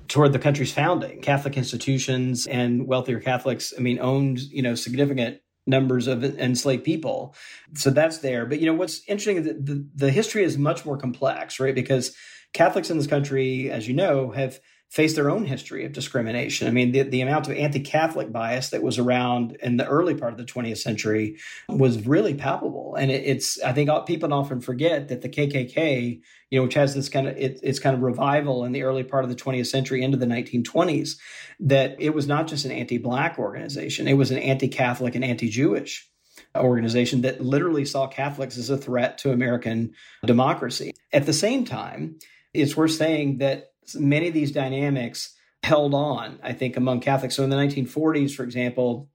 Toward 0.09 0.33
the 0.33 0.39
country's 0.39 0.73
founding, 0.73 1.21
Catholic 1.21 1.57
institutions 1.57 2.47
and 2.47 2.87
wealthier 2.87 3.21
Catholics, 3.21 3.75
I 3.77 3.81
mean, 3.81 3.99
owned, 4.01 4.41
you 4.41 4.63
know, 4.63 4.75
significant 4.75 5.41
numbers 5.67 6.07
of 6.07 6.25
enslaved 6.25 6.85
people. 6.85 7.35
So 7.75 7.91
that's 7.91 8.19
there. 8.19 8.47
But, 8.47 8.59
you 8.59 8.67
know, 8.67 8.75
what's 8.75 9.03
interesting 9.07 9.37
is 9.37 9.45
that 9.45 9.67
the, 9.67 9.87
the 9.95 10.11
history 10.11 10.43
is 10.43 10.57
much 10.57 10.87
more 10.87 10.97
complex, 10.97 11.61
right? 11.61 11.75
Because 11.75 12.17
Catholics 12.55 12.91
in 12.91 12.97
this 12.97 13.07
country, 13.07 13.71
as 13.71 13.87
you 13.87 13.95
know, 13.95 14.31
have 14.31 14.59
faced 14.91 15.17
their 15.17 15.31
own 15.31 15.45
history 15.45 15.85
of 15.85 15.93
discrimination. 15.93 16.67
I 16.67 16.71
mean, 16.71 16.93
the, 16.93 17.03
the 17.03 17.21
amount 17.21 17.47
of 17.47 17.55
anti 17.55 17.81
Catholic 17.81 18.33
bias 18.33 18.71
that 18.71 18.83
was 18.83 18.99
around 18.99 19.57
in 19.63 19.77
the 19.77 19.87
early 19.87 20.15
part 20.15 20.33
of 20.33 20.39
the 20.39 20.45
20th 20.45 20.79
century 20.79 21.39
was 21.69 22.07
really 22.07 22.35
palpable. 22.35 22.95
And 22.95 23.11
it, 23.11 23.23
it's, 23.25 23.61
I 23.63 23.73
think 23.73 23.91
people 24.07 24.33
often 24.33 24.61
forget 24.61 25.09
that 25.09 25.21
the 25.21 25.29
KKK, 25.29 26.21
you 26.51 26.59
know, 26.59 26.65
which 26.65 26.75
has 26.75 26.95
this 26.95 27.11
kind 27.11 27.29
of, 27.29 27.37
it, 27.37 27.61
it's 27.63 27.79
kind 27.79 27.95
of 27.95 28.03
revival 28.03 28.65
in 28.65 28.73
the 28.73 28.83
early 28.83 29.05
part 29.05 29.25
of 29.25 29.31
the 29.31 29.37
20th 29.37 29.67
century 29.67 30.03
into 30.03 30.17
the 30.17 30.27
1920s, 30.27 31.19
that 31.61 31.97
it 31.99 32.15
was 32.15 32.27
not 32.27 32.47
just 32.47 32.65
an 32.65 32.73
anti 32.73 32.97
Black 32.97 33.39
organization, 33.39 34.09
it 34.09 34.15
was 34.15 34.31
an 34.31 34.39
anti 34.39 34.69
Catholic 34.69 35.15
and 35.15 35.25
anti 35.25 35.51
Jewish 35.51 36.09
organization 36.57 37.23
that 37.23 37.43
literally 37.43 37.85
saw 37.85 38.07
Catholics 38.07 38.57
as 38.57 38.71
a 38.71 38.79
threat 38.79 39.19
to 39.19 39.33
American 39.33 39.93
democracy. 40.25 40.93
At 41.13 41.27
the 41.27 41.33
same 41.33 41.65
time, 41.65 42.19
it's 42.55 42.77
worth 42.77 42.93
saying 42.93 43.39
that 43.39 43.73
many 43.95 44.29
of 44.29 44.35
these 44.35 44.53
dynamics 44.53 45.35
held 45.63 45.95
on, 45.95 46.39
I 46.43 46.53
think, 46.53 46.77
among 46.77 47.01
Catholics. 47.01 47.35
So 47.35 47.45
in 47.45 47.51
the 47.51 47.57
1940s, 47.57 48.35
for 48.35 48.43
example, 48.43 49.09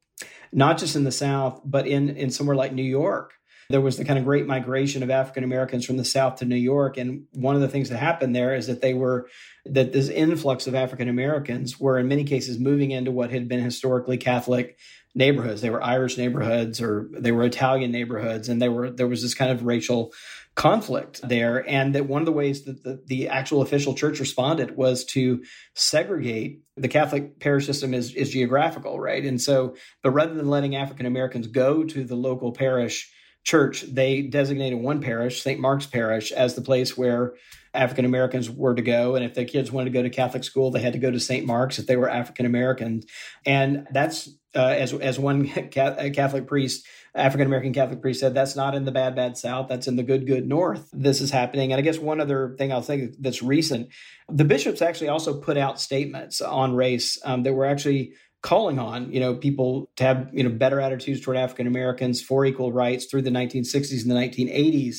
not 0.51 0.77
just 0.77 0.96
in 0.96 1.03
the 1.03 1.12
South, 1.12 1.62
but 1.65 1.88
in, 1.88 2.10
in 2.10 2.30
somewhere 2.30 2.56
like 2.56 2.74
New 2.74 2.84
York, 2.84 3.34
there 3.70 3.82
was 3.82 3.98
the 3.98 4.06
kind 4.06 4.20
of 4.20 4.25
great 4.25 4.46
migration 4.46 5.03
of 5.03 5.10
African 5.10 5.44
Americans 5.44 5.86
from 5.86 5.98
the 5.98 6.06
South 6.06 6.36
to 6.38 6.46
New 6.46 6.56
York. 6.56 6.98
And 6.98 7.25
one 7.34 7.56
of 7.56 7.62
the 7.62 7.68
things 7.68 7.89
that 7.89 7.98
happened 7.98 8.36
there 8.36 8.53
is 8.53 8.68
that 8.68 8.82
they 8.82 8.94
were, 8.94 9.30
that 9.65 9.94
this 9.94 10.10
influx 10.10 10.68
of 10.68 10.75
African 10.75 11.08
Americans 11.08 11.80
were 11.80 11.98
in 11.98 12.08
many 12.08 12.24
cases 12.24 12.60
moving 12.60 12.92
into 12.92 13.12
what 13.12 13.32
had 13.32 13.48
been 13.48 13.62
historically 13.62 14.18
Catholic 14.18 14.77
neighborhoods. 15.15 15.62
They 15.62 15.70
were 15.70 15.84
Irish 15.84 16.18
neighborhoods 16.18 16.82
or 16.82 17.10
they 17.12 17.32
were 17.32 17.44
Italian 17.44 17.92
neighborhoods. 17.92 18.50
And 18.50 18.62
they 18.62 18.70
were, 18.70 18.89
there 18.89 19.08
was 19.08 19.22
this 19.22 19.34
kind 19.34 19.51
of 19.51 19.65
racial 19.65 20.12
conflict 20.55 21.19
there. 21.27 21.67
And 21.67 21.95
that 21.95 22.07
one 22.07 22.22
of 22.22 22.27
the 22.27 22.31
ways 22.31 22.63
that 22.63 22.83
the, 22.83 23.01
the, 23.07 23.27
actual 23.29 23.62
official 23.62 23.95
church 23.95 24.19
responded 24.19 24.77
was 24.77 25.03
to 25.05 25.43
segregate. 25.74 26.62
The 26.77 26.88
Catholic 26.88 27.39
parish 27.39 27.65
system 27.65 27.93
is, 27.93 28.13
is 28.13 28.29
geographical, 28.29 29.00
right? 29.00 29.24
And 29.25 29.41
so, 29.41 29.75
but 30.03 30.12
rather 30.12 30.36
than 30.36 30.50
letting 30.50 30.75
African 30.75 31.07
Americans 31.07 31.48
go 31.48 31.83
to 31.83 32.03
the 32.03 32.15
local 32.15 32.51
parish 32.51 33.12
church, 33.43 33.81
they 33.81 34.22
designated 34.22 34.79
one 34.79 35.01
parish, 35.01 35.41
St. 35.41 35.60
Mark's 35.60 35.88
Parish, 35.88 36.31
as 36.31 36.53
the 36.53 36.62
place 36.62 36.95
where 36.95 37.33
African 37.74 38.05
Americans 38.05 38.50
were 38.50 38.75
to 38.75 38.83
go. 38.83 39.15
And 39.15 39.25
if 39.25 39.33
their 39.33 39.45
kids 39.45 39.72
wanted 39.72 39.91
to 39.91 39.98
go 39.98 40.03
to 40.03 40.10
Catholic 40.10 40.43
school, 40.43 40.69
they 40.69 40.81
had 40.81 40.93
to 40.93 41.00
go 41.00 41.10
to 41.10 41.19
St. 41.19 41.48
Mark's 41.48 41.79
if 41.79 41.88
they 41.88 41.98
were 41.98 42.10
African 42.10 42.45
American. 42.45 43.01
And 43.45 43.88
that's, 43.91 44.29
uh, 44.55 44.67
as, 44.67 44.93
as 44.93 45.17
one 45.17 45.48
Catholic 45.72 46.45
priest 46.45 46.86
African 47.15 47.46
American 47.46 47.74
Catholic 47.74 48.01
priest 48.01 48.20
said 48.20 48.34
that's 48.34 48.55
not 48.55 48.74
in 48.74 48.86
the 48.86 48.91
bad, 48.91 49.15
bad 49.15 49.38
South. 49.38 49.67
That's 49.67 49.88
in 49.88 49.98
the 49.98 50.03
good, 50.03 50.25
good 50.25 50.48
North. 50.48 50.89
This 50.91 51.22
is 51.22 51.29
happening. 51.29 51.72
And 51.72 51.79
I 51.79 51.82
guess 51.82 52.00
one 52.00 52.20
other 52.20 52.55
thing 52.58 52.72
I'll 52.72 52.82
say 52.82 53.12
that's 53.20 53.43
recent 53.43 53.89
the 54.29 54.46
bishops 54.46 54.82
actually 54.82 55.10
also 55.10 55.39
put 55.39 55.58
out 55.58 55.79
statements 55.79 56.41
on 56.41 56.75
race 56.75 57.20
um, 57.25 57.43
that 57.43 57.53
were 57.53 57.65
actually 57.65 58.13
calling 58.41 58.77
on 58.77 59.12
you 59.12 59.20
know 59.20 59.36
people 59.36 59.89
to 59.96 60.03
have 60.03 60.29
you 60.34 60.43
know 60.43 60.50
better 60.50 60.79
attitudes 60.79 61.22
toward 61.22 61.38
African 61.38 61.67
Americans 61.67 62.22
for 62.22 62.46
equal 62.46 62.72
rights 62.72 63.05
through 63.05 63.22
the 63.22 63.29
1960s 63.29 64.01
and 64.01 64.12
the 64.12 64.15
1980s. 64.15 64.98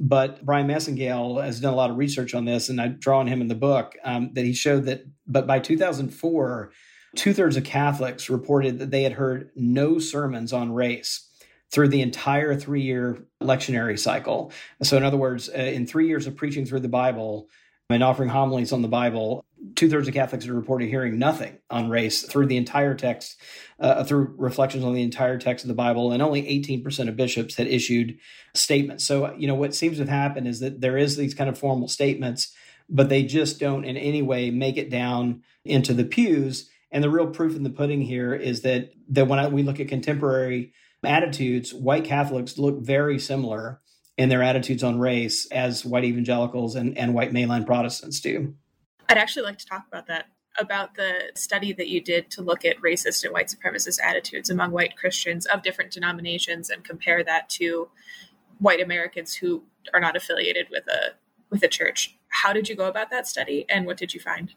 But 0.00 0.44
Bryan 0.44 0.66
Massingale 0.66 1.44
has 1.44 1.60
done 1.60 1.74
a 1.74 1.76
lot 1.76 1.90
of 1.90 1.96
research 1.96 2.34
on 2.34 2.44
this, 2.44 2.68
and 2.68 2.80
I 2.80 2.88
draw 2.88 3.20
on 3.20 3.26
him 3.26 3.40
in 3.40 3.48
the 3.48 3.54
book 3.54 3.94
um, 4.04 4.30
that 4.32 4.44
he 4.44 4.54
showed 4.54 4.86
that. 4.86 5.04
But 5.26 5.46
by 5.46 5.58
2004, 5.60 6.72
two 7.14 7.34
thirds 7.34 7.56
of 7.56 7.64
Catholics 7.64 8.30
reported 8.30 8.78
that 8.78 8.90
they 8.90 9.02
had 9.02 9.12
heard 9.12 9.50
no 9.54 9.98
sermons 9.98 10.52
on 10.52 10.72
race 10.72 11.28
through 11.72 11.88
the 11.88 12.02
entire 12.02 12.54
three 12.54 12.82
year 12.82 13.24
lectionary 13.40 13.98
cycle. 13.98 14.52
So, 14.82 14.96
in 14.96 15.02
other 15.02 15.16
words, 15.16 15.48
uh, 15.48 15.58
in 15.58 15.86
three 15.86 16.06
years 16.06 16.26
of 16.26 16.36
preaching 16.36 16.66
through 16.66 16.80
the 16.80 16.88
Bible 16.88 17.48
and 17.88 18.02
offering 18.02 18.28
homilies 18.28 18.72
on 18.72 18.82
the 18.82 18.88
Bible, 18.88 19.44
two 19.74 19.88
thirds 19.88 20.06
of 20.06 20.14
Catholics 20.14 20.46
are 20.46 20.54
reported 20.54 20.88
hearing 20.88 21.18
nothing 21.18 21.58
on 21.70 21.88
race 21.88 22.22
through 22.22 22.46
the 22.46 22.56
entire 22.56 22.94
text, 22.94 23.40
uh, 23.80 24.04
through 24.04 24.34
reflections 24.36 24.84
on 24.84 24.94
the 24.94 25.02
entire 25.02 25.38
text 25.38 25.64
of 25.64 25.68
the 25.68 25.74
Bible, 25.74 26.12
and 26.12 26.22
only 26.22 26.42
18% 26.42 27.08
of 27.08 27.16
bishops 27.16 27.56
had 27.56 27.66
issued 27.66 28.18
statements. 28.54 29.04
So, 29.04 29.34
you 29.34 29.46
know, 29.46 29.54
what 29.54 29.74
seems 29.74 29.96
to 29.96 30.02
have 30.02 30.08
happened 30.08 30.48
is 30.48 30.60
that 30.60 30.80
there 30.80 30.98
is 30.98 31.16
these 31.16 31.34
kind 31.34 31.48
of 31.48 31.58
formal 31.58 31.88
statements, 31.88 32.54
but 32.88 33.08
they 33.08 33.24
just 33.24 33.58
don't 33.58 33.84
in 33.84 33.96
any 33.96 34.22
way 34.22 34.50
make 34.50 34.76
it 34.76 34.90
down 34.90 35.42
into 35.64 35.94
the 35.94 36.04
pews. 36.04 36.68
And 36.90 37.02
the 37.02 37.10
real 37.10 37.28
proof 37.28 37.56
in 37.56 37.62
the 37.62 37.70
pudding 37.70 38.02
here 38.02 38.34
is 38.34 38.62
that 38.62 38.90
that 39.08 39.26
when 39.26 39.38
I, 39.38 39.48
we 39.48 39.62
look 39.62 39.80
at 39.80 39.88
contemporary 39.88 40.72
attitudes, 41.04 41.74
white 41.74 42.04
Catholics 42.04 42.58
look 42.58 42.80
very 42.80 43.18
similar 43.18 43.80
in 44.16 44.28
their 44.28 44.42
attitudes 44.42 44.82
on 44.82 44.98
race 44.98 45.46
as 45.50 45.84
white 45.84 46.04
evangelicals 46.04 46.74
and, 46.74 46.96
and 46.96 47.14
white 47.14 47.32
mainline 47.32 47.66
Protestants 47.66 48.20
do. 48.20 48.54
I'd 49.08 49.18
actually 49.18 49.44
like 49.44 49.58
to 49.58 49.66
talk 49.66 49.86
about 49.86 50.06
that, 50.06 50.26
about 50.58 50.94
the 50.94 51.32
study 51.34 51.72
that 51.72 51.88
you 51.88 52.00
did 52.00 52.30
to 52.32 52.42
look 52.42 52.64
at 52.64 52.80
racist 52.80 53.24
and 53.24 53.32
white 53.32 53.48
supremacist 53.48 54.00
attitudes 54.02 54.50
among 54.50 54.70
white 54.70 54.96
Christians 54.96 55.46
of 55.46 55.62
different 55.62 55.90
denominations 55.90 56.70
and 56.70 56.84
compare 56.84 57.24
that 57.24 57.48
to 57.50 57.88
white 58.58 58.80
Americans 58.80 59.34
who 59.34 59.64
are 59.92 60.00
not 60.00 60.16
affiliated 60.16 60.68
with 60.70 60.86
a 60.86 61.14
with 61.50 61.62
a 61.62 61.68
church. 61.68 62.16
How 62.28 62.52
did 62.52 62.68
you 62.68 62.74
go 62.74 62.86
about 62.86 63.10
that 63.10 63.26
study 63.26 63.66
and 63.68 63.84
what 63.86 63.98
did 63.98 64.14
you 64.14 64.20
find? 64.20 64.54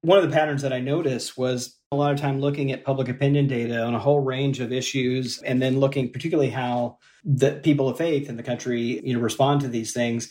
One 0.00 0.18
of 0.18 0.28
the 0.28 0.34
patterns 0.34 0.62
that 0.62 0.72
I 0.72 0.80
noticed 0.80 1.36
was 1.36 1.76
a 1.94 1.96
lot 1.96 2.12
of 2.12 2.20
time 2.20 2.40
looking 2.40 2.72
at 2.72 2.84
public 2.84 3.08
opinion 3.08 3.46
data 3.46 3.82
on 3.82 3.94
a 3.94 3.98
whole 3.98 4.20
range 4.20 4.60
of 4.60 4.72
issues 4.72 5.40
and 5.42 5.62
then 5.62 5.80
looking 5.80 6.10
particularly 6.10 6.50
how 6.50 6.98
the 7.24 7.60
people 7.62 7.88
of 7.88 7.96
faith 7.96 8.28
in 8.28 8.36
the 8.36 8.42
country 8.42 9.00
you 9.04 9.14
know 9.14 9.20
respond 9.20 9.60
to 9.62 9.68
these 9.68 9.92
things. 9.92 10.30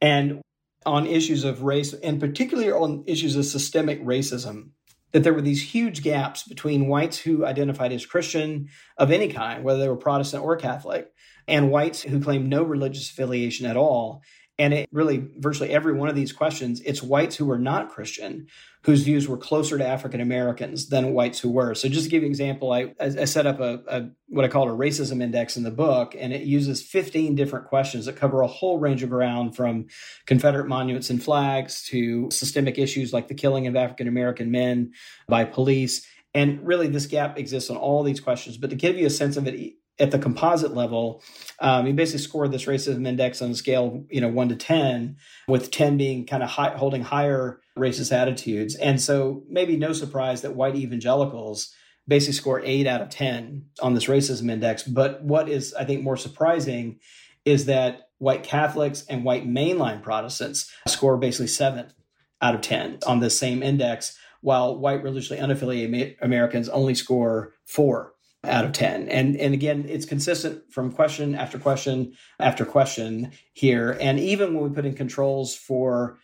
And 0.00 0.40
on 0.86 1.06
issues 1.06 1.44
of 1.44 1.62
race 1.62 1.92
and 1.92 2.20
particularly 2.20 2.70
on 2.72 3.04
issues 3.06 3.36
of 3.36 3.44
systemic 3.44 4.02
racism 4.02 4.70
that 5.12 5.24
there 5.24 5.34
were 5.34 5.42
these 5.42 5.62
huge 5.62 6.02
gaps 6.02 6.44
between 6.44 6.86
whites 6.86 7.18
who 7.18 7.44
identified 7.44 7.92
as 7.92 8.06
christian 8.06 8.68
of 8.96 9.10
any 9.10 9.28
kind 9.28 9.62
whether 9.62 9.80
they 9.80 9.88
were 9.88 9.96
protestant 9.96 10.42
or 10.42 10.56
catholic 10.56 11.10
and 11.46 11.70
whites 11.70 12.02
who 12.02 12.20
claimed 12.20 12.48
no 12.48 12.62
religious 12.62 13.10
affiliation 13.10 13.66
at 13.66 13.76
all 13.76 14.22
And 14.60 14.74
it 14.74 14.90
really, 14.92 15.26
virtually 15.38 15.70
every 15.70 15.94
one 15.94 16.10
of 16.10 16.14
these 16.14 16.34
questions, 16.34 16.82
it's 16.82 17.02
whites 17.02 17.34
who 17.34 17.50
are 17.50 17.58
not 17.58 17.88
Christian 17.88 18.46
whose 18.82 19.02
views 19.02 19.26
were 19.26 19.38
closer 19.38 19.76
to 19.78 19.86
African 19.86 20.20
Americans 20.20 20.88
than 20.88 21.14
whites 21.14 21.40
who 21.40 21.50
were. 21.50 21.74
So, 21.74 21.88
just 21.88 22.04
to 22.04 22.10
give 22.10 22.22
you 22.22 22.26
an 22.26 22.32
example, 22.32 22.70
I, 22.70 22.94
I 23.00 23.24
set 23.24 23.46
up 23.46 23.58
a, 23.58 23.80
a, 23.88 24.10
what 24.28 24.44
I 24.44 24.48
call 24.48 24.68
a 24.68 24.76
racism 24.76 25.22
index 25.22 25.56
in 25.56 25.62
the 25.62 25.70
book, 25.70 26.14
and 26.18 26.32
it 26.34 26.42
uses 26.42 26.82
15 26.82 27.34
different 27.34 27.68
questions 27.68 28.04
that 28.04 28.16
cover 28.16 28.42
a 28.42 28.46
whole 28.46 28.78
range 28.78 29.02
of 29.02 29.08
ground 29.08 29.56
from 29.56 29.86
Confederate 30.26 30.68
monuments 30.68 31.08
and 31.08 31.22
flags 31.22 31.82
to 31.84 32.30
systemic 32.30 32.78
issues 32.78 33.14
like 33.14 33.28
the 33.28 33.34
killing 33.34 33.66
of 33.66 33.76
African 33.76 34.08
American 34.08 34.50
men 34.50 34.92
by 35.26 35.44
police. 35.44 36.06
And 36.34 36.66
really, 36.66 36.86
this 36.86 37.06
gap 37.06 37.38
exists 37.38 37.70
on 37.70 37.78
all 37.78 38.02
these 38.02 38.20
questions. 38.20 38.58
But 38.58 38.70
to 38.70 38.76
give 38.76 38.96
you 38.96 39.06
a 39.06 39.10
sense 39.10 39.38
of 39.38 39.46
it, 39.46 39.74
at 40.00 40.10
the 40.10 40.18
composite 40.18 40.74
level, 40.74 41.22
um, 41.60 41.86
he 41.86 41.92
basically 41.92 42.20
scored 42.20 42.50
this 42.50 42.64
racism 42.64 43.06
index 43.06 43.42
on 43.42 43.50
a 43.50 43.54
scale, 43.54 44.04
you 44.10 44.20
know, 44.20 44.28
one 44.28 44.48
to 44.48 44.56
ten, 44.56 45.16
with 45.46 45.70
ten 45.70 45.96
being 45.96 46.26
kind 46.26 46.42
of 46.42 46.48
high, 46.48 46.76
holding 46.76 47.02
higher 47.02 47.60
racist 47.78 48.10
attitudes. 48.10 48.74
And 48.76 49.00
so, 49.00 49.44
maybe 49.48 49.76
no 49.76 49.92
surprise 49.92 50.42
that 50.42 50.56
white 50.56 50.74
evangelicals 50.74 51.72
basically 52.08 52.32
score 52.32 52.62
eight 52.64 52.86
out 52.86 53.02
of 53.02 53.10
ten 53.10 53.66
on 53.80 53.94
this 53.94 54.06
racism 54.06 54.50
index. 54.50 54.82
But 54.82 55.22
what 55.22 55.48
is, 55.48 55.74
I 55.74 55.84
think, 55.84 56.02
more 56.02 56.16
surprising 56.16 56.98
is 57.44 57.66
that 57.66 58.08
white 58.18 58.42
Catholics 58.42 59.04
and 59.08 59.24
white 59.24 59.46
mainline 59.46 60.02
Protestants 60.02 60.72
score 60.88 61.16
basically 61.18 61.46
seven 61.46 61.92
out 62.40 62.54
of 62.54 62.62
ten 62.62 62.98
on 63.06 63.20
the 63.20 63.30
same 63.30 63.62
index, 63.62 64.16
while 64.40 64.78
white 64.78 65.02
religiously 65.02 65.36
unaffiliated 65.36 66.16
Americans 66.22 66.68
only 66.70 66.94
score 66.94 67.52
four 67.66 68.14
out 68.44 68.64
of 68.64 68.72
10 68.72 69.08
and 69.08 69.36
and 69.36 69.52
again 69.52 69.84
it's 69.86 70.06
consistent 70.06 70.62
from 70.72 70.90
question 70.90 71.34
after 71.34 71.58
question 71.58 72.14
after 72.38 72.64
question 72.64 73.32
here. 73.52 73.96
And 74.00 74.18
even 74.18 74.54
when 74.54 74.64
we 74.64 74.74
put 74.74 74.86
in 74.86 74.94
controls 74.94 75.54
for 75.54 76.18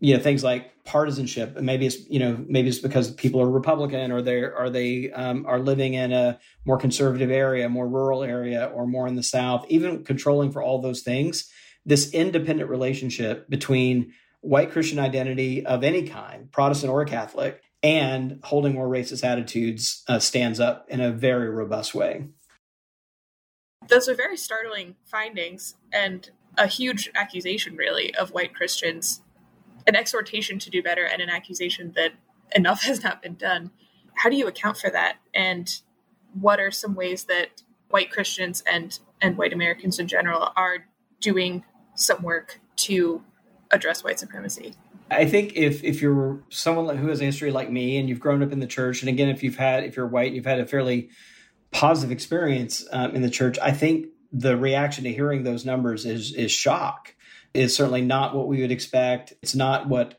you 0.00 0.16
know 0.16 0.22
things 0.22 0.44
like 0.44 0.84
partisanship 0.84 1.56
maybe 1.56 1.86
it's 1.86 2.06
you 2.10 2.18
know 2.18 2.44
maybe 2.46 2.68
it's 2.68 2.78
because 2.78 3.10
people 3.12 3.40
are 3.40 3.48
republican 3.48 4.12
or 4.12 4.20
they 4.20 4.42
are 4.42 4.68
they 4.68 5.10
um, 5.12 5.46
are 5.46 5.58
living 5.58 5.94
in 5.94 6.12
a 6.12 6.38
more 6.66 6.76
conservative 6.76 7.30
area 7.30 7.68
more 7.70 7.88
rural 7.88 8.22
area 8.22 8.70
or 8.74 8.86
more 8.86 9.06
in 9.06 9.14
the 9.14 9.22
south 9.22 9.64
even 9.68 10.04
controlling 10.04 10.52
for 10.52 10.62
all 10.62 10.80
those 10.82 11.00
things 11.00 11.50
this 11.86 12.12
independent 12.12 12.68
relationship 12.68 13.48
between 13.48 14.12
white 14.42 14.70
christian 14.70 14.98
identity 14.98 15.64
of 15.64 15.82
any 15.82 16.06
kind 16.06 16.52
protestant 16.52 16.92
or 16.92 17.04
catholic 17.06 17.62
and 17.84 18.40
holding 18.42 18.72
more 18.72 18.88
racist 18.88 19.22
attitudes 19.22 20.02
uh, 20.08 20.18
stands 20.18 20.58
up 20.58 20.86
in 20.88 21.02
a 21.02 21.12
very 21.12 21.50
robust 21.50 21.94
way. 21.94 22.26
Those 23.88 24.08
are 24.08 24.14
very 24.14 24.38
startling 24.38 24.96
findings 25.04 25.74
and 25.92 26.30
a 26.56 26.66
huge 26.66 27.10
accusation, 27.14 27.76
really, 27.76 28.14
of 28.14 28.30
white 28.30 28.54
Christians. 28.54 29.20
An 29.86 29.94
exhortation 29.94 30.58
to 30.60 30.70
do 30.70 30.82
better 30.82 31.04
and 31.04 31.20
an 31.20 31.28
accusation 31.28 31.92
that 31.94 32.12
enough 32.56 32.84
has 32.84 33.04
not 33.04 33.20
been 33.20 33.34
done. 33.34 33.70
How 34.14 34.30
do 34.30 34.36
you 34.36 34.46
account 34.46 34.78
for 34.78 34.88
that? 34.88 35.18
And 35.34 35.68
what 36.40 36.58
are 36.58 36.70
some 36.70 36.94
ways 36.94 37.24
that 37.24 37.62
white 37.90 38.10
Christians 38.10 38.62
and, 38.66 38.98
and 39.20 39.36
white 39.36 39.52
Americans 39.52 39.98
in 39.98 40.08
general 40.08 40.52
are 40.56 40.86
doing 41.20 41.64
some 41.94 42.22
work 42.22 42.60
to 42.76 43.22
address 43.70 44.02
white 44.02 44.18
supremacy? 44.18 44.74
I 45.10 45.26
think 45.26 45.54
if 45.54 45.84
if 45.84 46.00
you're 46.00 46.42
someone 46.48 46.96
who 46.96 47.08
has 47.08 47.20
a 47.20 47.24
history 47.24 47.50
like 47.50 47.70
me 47.70 47.98
and 47.98 48.08
you've 48.08 48.20
grown 48.20 48.42
up 48.42 48.52
in 48.52 48.60
the 48.60 48.66
church, 48.66 49.02
and 49.02 49.08
again, 49.08 49.28
if 49.28 49.42
you've 49.42 49.56
had 49.56 49.84
if 49.84 49.96
you're 49.96 50.06
white, 50.06 50.32
you've 50.32 50.46
had 50.46 50.60
a 50.60 50.66
fairly 50.66 51.10
positive 51.70 52.10
experience 52.10 52.86
um, 52.92 53.14
in 53.14 53.22
the 53.22 53.30
church. 53.30 53.58
I 53.60 53.72
think 53.72 54.06
the 54.32 54.56
reaction 54.56 55.04
to 55.04 55.12
hearing 55.12 55.42
those 55.42 55.64
numbers 55.64 56.06
is 56.06 56.34
is 56.34 56.50
shock. 56.50 57.14
Is 57.52 57.76
certainly 57.76 58.02
not 58.02 58.34
what 58.34 58.48
we 58.48 58.60
would 58.62 58.72
expect. 58.72 59.32
It's 59.42 59.54
not 59.54 59.88
what 59.88 60.18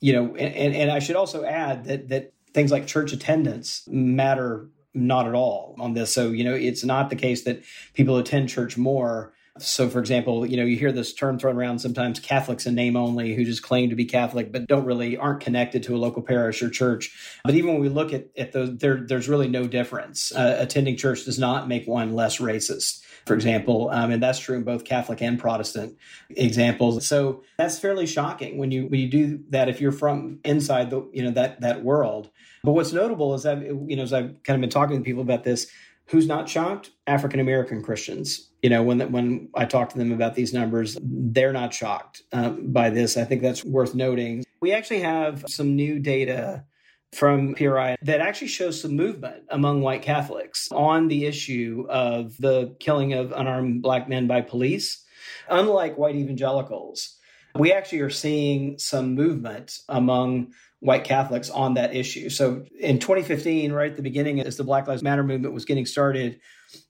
you 0.00 0.12
know. 0.12 0.36
And, 0.36 0.74
and 0.74 0.90
I 0.90 1.00
should 1.00 1.16
also 1.16 1.44
add 1.44 1.84
that 1.86 2.08
that 2.08 2.32
things 2.52 2.70
like 2.70 2.86
church 2.86 3.12
attendance 3.12 3.82
matter 3.88 4.68
not 4.94 5.26
at 5.26 5.34
all 5.34 5.74
on 5.78 5.94
this. 5.94 6.12
So 6.12 6.30
you 6.30 6.44
know, 6.44 6.54
it's 6.54 6.84
not 6.84 7.10
the 7.10 7.16
case 7.16 7.44
that 7.44 7.62
people 7.94 8.18
attend 8.18 8.48
church 8.48 8.76
more 8.76 9.32
so, 9.58 9.88
for 9.88 9.98
example, 9.98 10.46
you 10.46 10.56
know, 10.56 10.64
you 10.64 10.76
hear 10.76 10.92
this 10.92 11.12
term 11.12 11.38
thrown 11.38 11.56
around 11.56 11.78
sometimes 11.78 12.20
Catholics 12.20 12.66
in 12.66 12.74
name 12.74 12.96
only 12.96 13.34
who 13.34 13.44
just 13.44 13.62
claim 13.62 13.90
to 13.90 13.96
be 13.96 14.04
Catholic 14.04 14.52
but 14.52 14.66
don't 14.66 14.84
really 14.84 15.16
aren't 15.16 15.40
connected 15.40 15.82
to 15.84 15.96
a 15.96 15.98
local 15.98 16.22
parish 16.22 16.62
or 16.62 16.70
church. 16.70 17.38
But 17.44 17.54
even 17.54 17.72
when 17.72 17.80
we 17.80 17.88
look 17.88 18.12
at, 18.12 18.28
at 18.36 18.52
those, 18.52 18.76
there, 18.78 19.04
there's 19.06 19.28
really 19.28 19.48
no 19.48 19.66
difference. 19.66 20.32
Uh, 20.32 20.56
attending 20.60 20.96
church 20.96 21.24
does 21.24 21.38
not 21.38 21.68
make 21.68 21.86
one 21.86 22.14
less 22.14 22.38
racist 22.38 23.02
for 23.26 23.34
example, 23.34 23.90
um, 23.90 24.12
and 24.12 24.22
that's 24.22 24.38
true 24.38 24.56
in 24.56 24.62
both 24.62 24.84
Catholic 24.84 25.20
and 25.20 25.36
Protestant 25.36 25.98
examples. 26.30 27.04
So 27.06 27.42
that's 27.58 27.76
fairly 27.76 28.06
shocking 28.06 28.56
when 28.56 28.70
you 28.70 28.86
when 28.86 29.00
you 29.00 29.08
do 29.08 29.40
that 29.50 29.68
if 29.68 29.80
you're 29.80 29.90
from 29.90 30.38
inside 30.44 30.90
the 30.90 31.08
you 31.12 31.24
know 31.24 31.32
that 31.32 31.60
that 31.60 31.82
world. 31.82 32.30
But 32.62 32.72
what's 32.72 32.92
notable 32.92 33.34
is 33.34 33.42
that 33.42 33.60
you 33.62 33.96
know 33.96 34.04
as 34.04 34.12
I've 34.12 34.40
kind 34.44 34.54
of 34.54 34.60
been 34.60 34.70
talking 34.70 34.96
to 34.96 35.02
people 35.02 35.22
about 35.22 35.42
this, 35.42 35.66
who's 36.06 36.28
not 36.28 36.48
shocked? 36.48 36.90
African 37.08 37.40
American 37.40 37.82
Christians 37.82 38.48
you 38.62 38.70
know 38.70 38.82
when 38.82 39.00
when 39.12 39.48
I 39.54 39.64
talk 39.64 39.90
to 39.90 39.98
them 39.98 40.12
about 40.12 40.34
these 40.34 40.52
numbers, 40.52 40.96
they're 41.02 41.52
not 41.52 41.74
shocked 41.74 42.22
um, 42.32 42.72
by 42.72 42.90
this. 42.90 43.16
I 43.16 43.24
think 43.24 43.42
that's 43.42 43.64
worth 43.64 43.94
noting. 43.94 44.44
We 44.60 44.72
actually 44.72 45.00
have 45.00 45.44
some 45.48 45.76
new 45.76 45.98
data 45.98 46.64
from 47.12 47.54
PRRI 47.54 47.96
that 48.02 48.20
actually 48.20 48.48
shows 48.48 48.80
some 48.80 48.96
movement 48.96 49.44
among 49.50 49.80
white 49.80 50.02
Catholics 50.02 50.68
on 50.72 51.08
the 51.08 51.26
issue 51.26 51.86
of 51.88 52.36
the 52.38 52.74
killing 52.80 53.12
of 53.12 53.32
unarmed 53.32 53.82
black 53.82 54.08
men 54.08 54.26
by 54.26 54.40
police. 54.40 55.02
Unlike 55.48 55.96
white 55.98 56.16
evangelicals, 56.16 57.16
we 57.54 57.72
actually 57.72 58.00
are 58.00 58.10
seeing 58.10 58.78
some 58.78 59.14
movement 59.14 59.78
among 59.88 60.52
white 60.80 61.04
Catholics 61.04 61.50
on 61.50 61.74
that 61.74 61.94
issue. 61.94 62.28
So 62.28 62.64
in 62.78 62.98
2015, 62.98 63.72
right 63.72 63.90
at 63.90 63.96
the 63.96 64.02
beginning, 64.02 64.40
as 64.40 64.56
the 64.56 64.64
Black 64.64 64.86
Lives 64.86 65.02
Matter 65.02 65.24
movement 65.24 65.54
was 65.54 65.64
getting 65.64 65.86
started, 65.86 66.40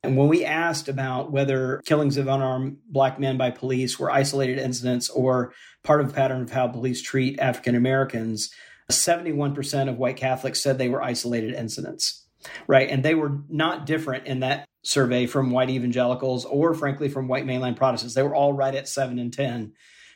and 0.02 0.16
when 0.16 0.28
we 0.28 0.44
asked 0.44 0.88
about 0.88 1.30
whether 1.32 1.82
killings 1.84 2.16
of 2.16 2.28
unarmed 2.28 2.78
black 2.88 3.18
men 3.18 3.36
by 3.36 3.50
police 3.50 3.98
were 3.98 4.10
isolated 4.10 4.58
incidents 4.58 5.10
or 5.10 5.52
part 5.82 6.00
of 6.00 6.10
a 6.10 6.12
pattern 6.12 6.42
of 6.42 6.50
how 6.50 6.68
police 6.68 7.02
treat 7.02 7.38
African 7.40 7.74
Americans, 7.74 8.50
71% 8.90 9.88
of 9.88 9.98
white 9.98 10.16
Catholics 10.16 10.62
said 10.62 10.78
they 10.78 10.88
were 10.88 11.02
isolated 11.02 11.54
incidents. 11.54 12.26
Right. 12.66 12.88
And 12.88 13.02
they 13.02 13.14
were 13.14 13.40
not 13.48 13.86
different 13.86 14.26
in 14.26 14.40
that 14.40 14.66
survey 14.84 15.26
from 15.26 15.50
white 15.50 15.70
evangelicals 15.70 16.44
or, 16.44 16.74
frankly, 16.74 17.08
from 17.08 17.26
white 17.26 17.44
mainline 17.44 17.76
Protestants. 17.76 18.14
They 18.14 18.22
were 18.22 18.36
all 18.36 18.52
right 18.52 18.74
at 18.74 18.88
7 18.88 19.18
and 19.18 19.32
10 19.32 19.72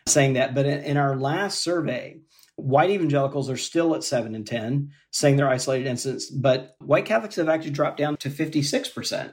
saying 0.06 0.34
that. 0.34 0.54
But 0.54 0.66
in 0.66 0.96
our 0.96 1.16
last 1.16 1.62
survey, 1.62 2.18
white 2.60 2.90
evangelicals 2.90 3.50
are 3.50 3.56
still 3.56 3.94
at 3.94 4.04
7 4.04 4.34
and 4.34 4.46
10 4.46 4.90
saying 5.10 5.36
they're 5.36 5.48
isolated 5.48 5.86
incidents 5.86 6.30
but 6.30 6.76
white 6.78 7.04
catholics 7.04 7.36
have 7.36 7.48
actually 7.48 7.70
dropped 7.70 7.98
down 7.98 8.16
to 8.18 8.30
56% 8.30 9.32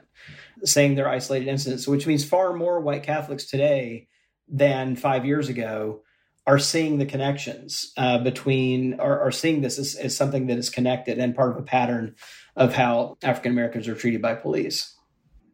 saying 0.64 0.94
they're 0.94 1.08
isolated 1.08 1.48
incidents 1.48 1.86
which 1.86 2.06
means 2.06 2.24
far 2.24 2.52
more 2.52 2.80
white 2.80 3.02
catholics 3.02 3.44
today 3.44 4.08
than 4.48 4.96
five 4.96 5.24
years 5.24 5.48
ago 5.48 6.02
are 6.46 6.58
seeing 6.58 6.96
the 6.98 7.06
connections 7.06 7.92
uh, 7.98 8.18
between 8.18 8.98
are, 8.98 9.20
are 9.20 9.32
seeing 9.32 9.60
this 9.60 9.78
as, 9.78 9.94
as 9.96 10.16
something 10.16 10.46
that 10.46 10.58
is 10.58 10.70
connected 10.70 11.18
and 11.18 11.36
part 11.36 11.50
of 11.50 11.58
a 11.58 11.62
pattern 11.62 12.14
of 12.56 12.74
how 12.74 13.16
african 13.22 13.52
americans 13.52 13.86
are 13.88 13.94
treated 13.94 14.22
by 14.22 14.34
police 14.34 14.94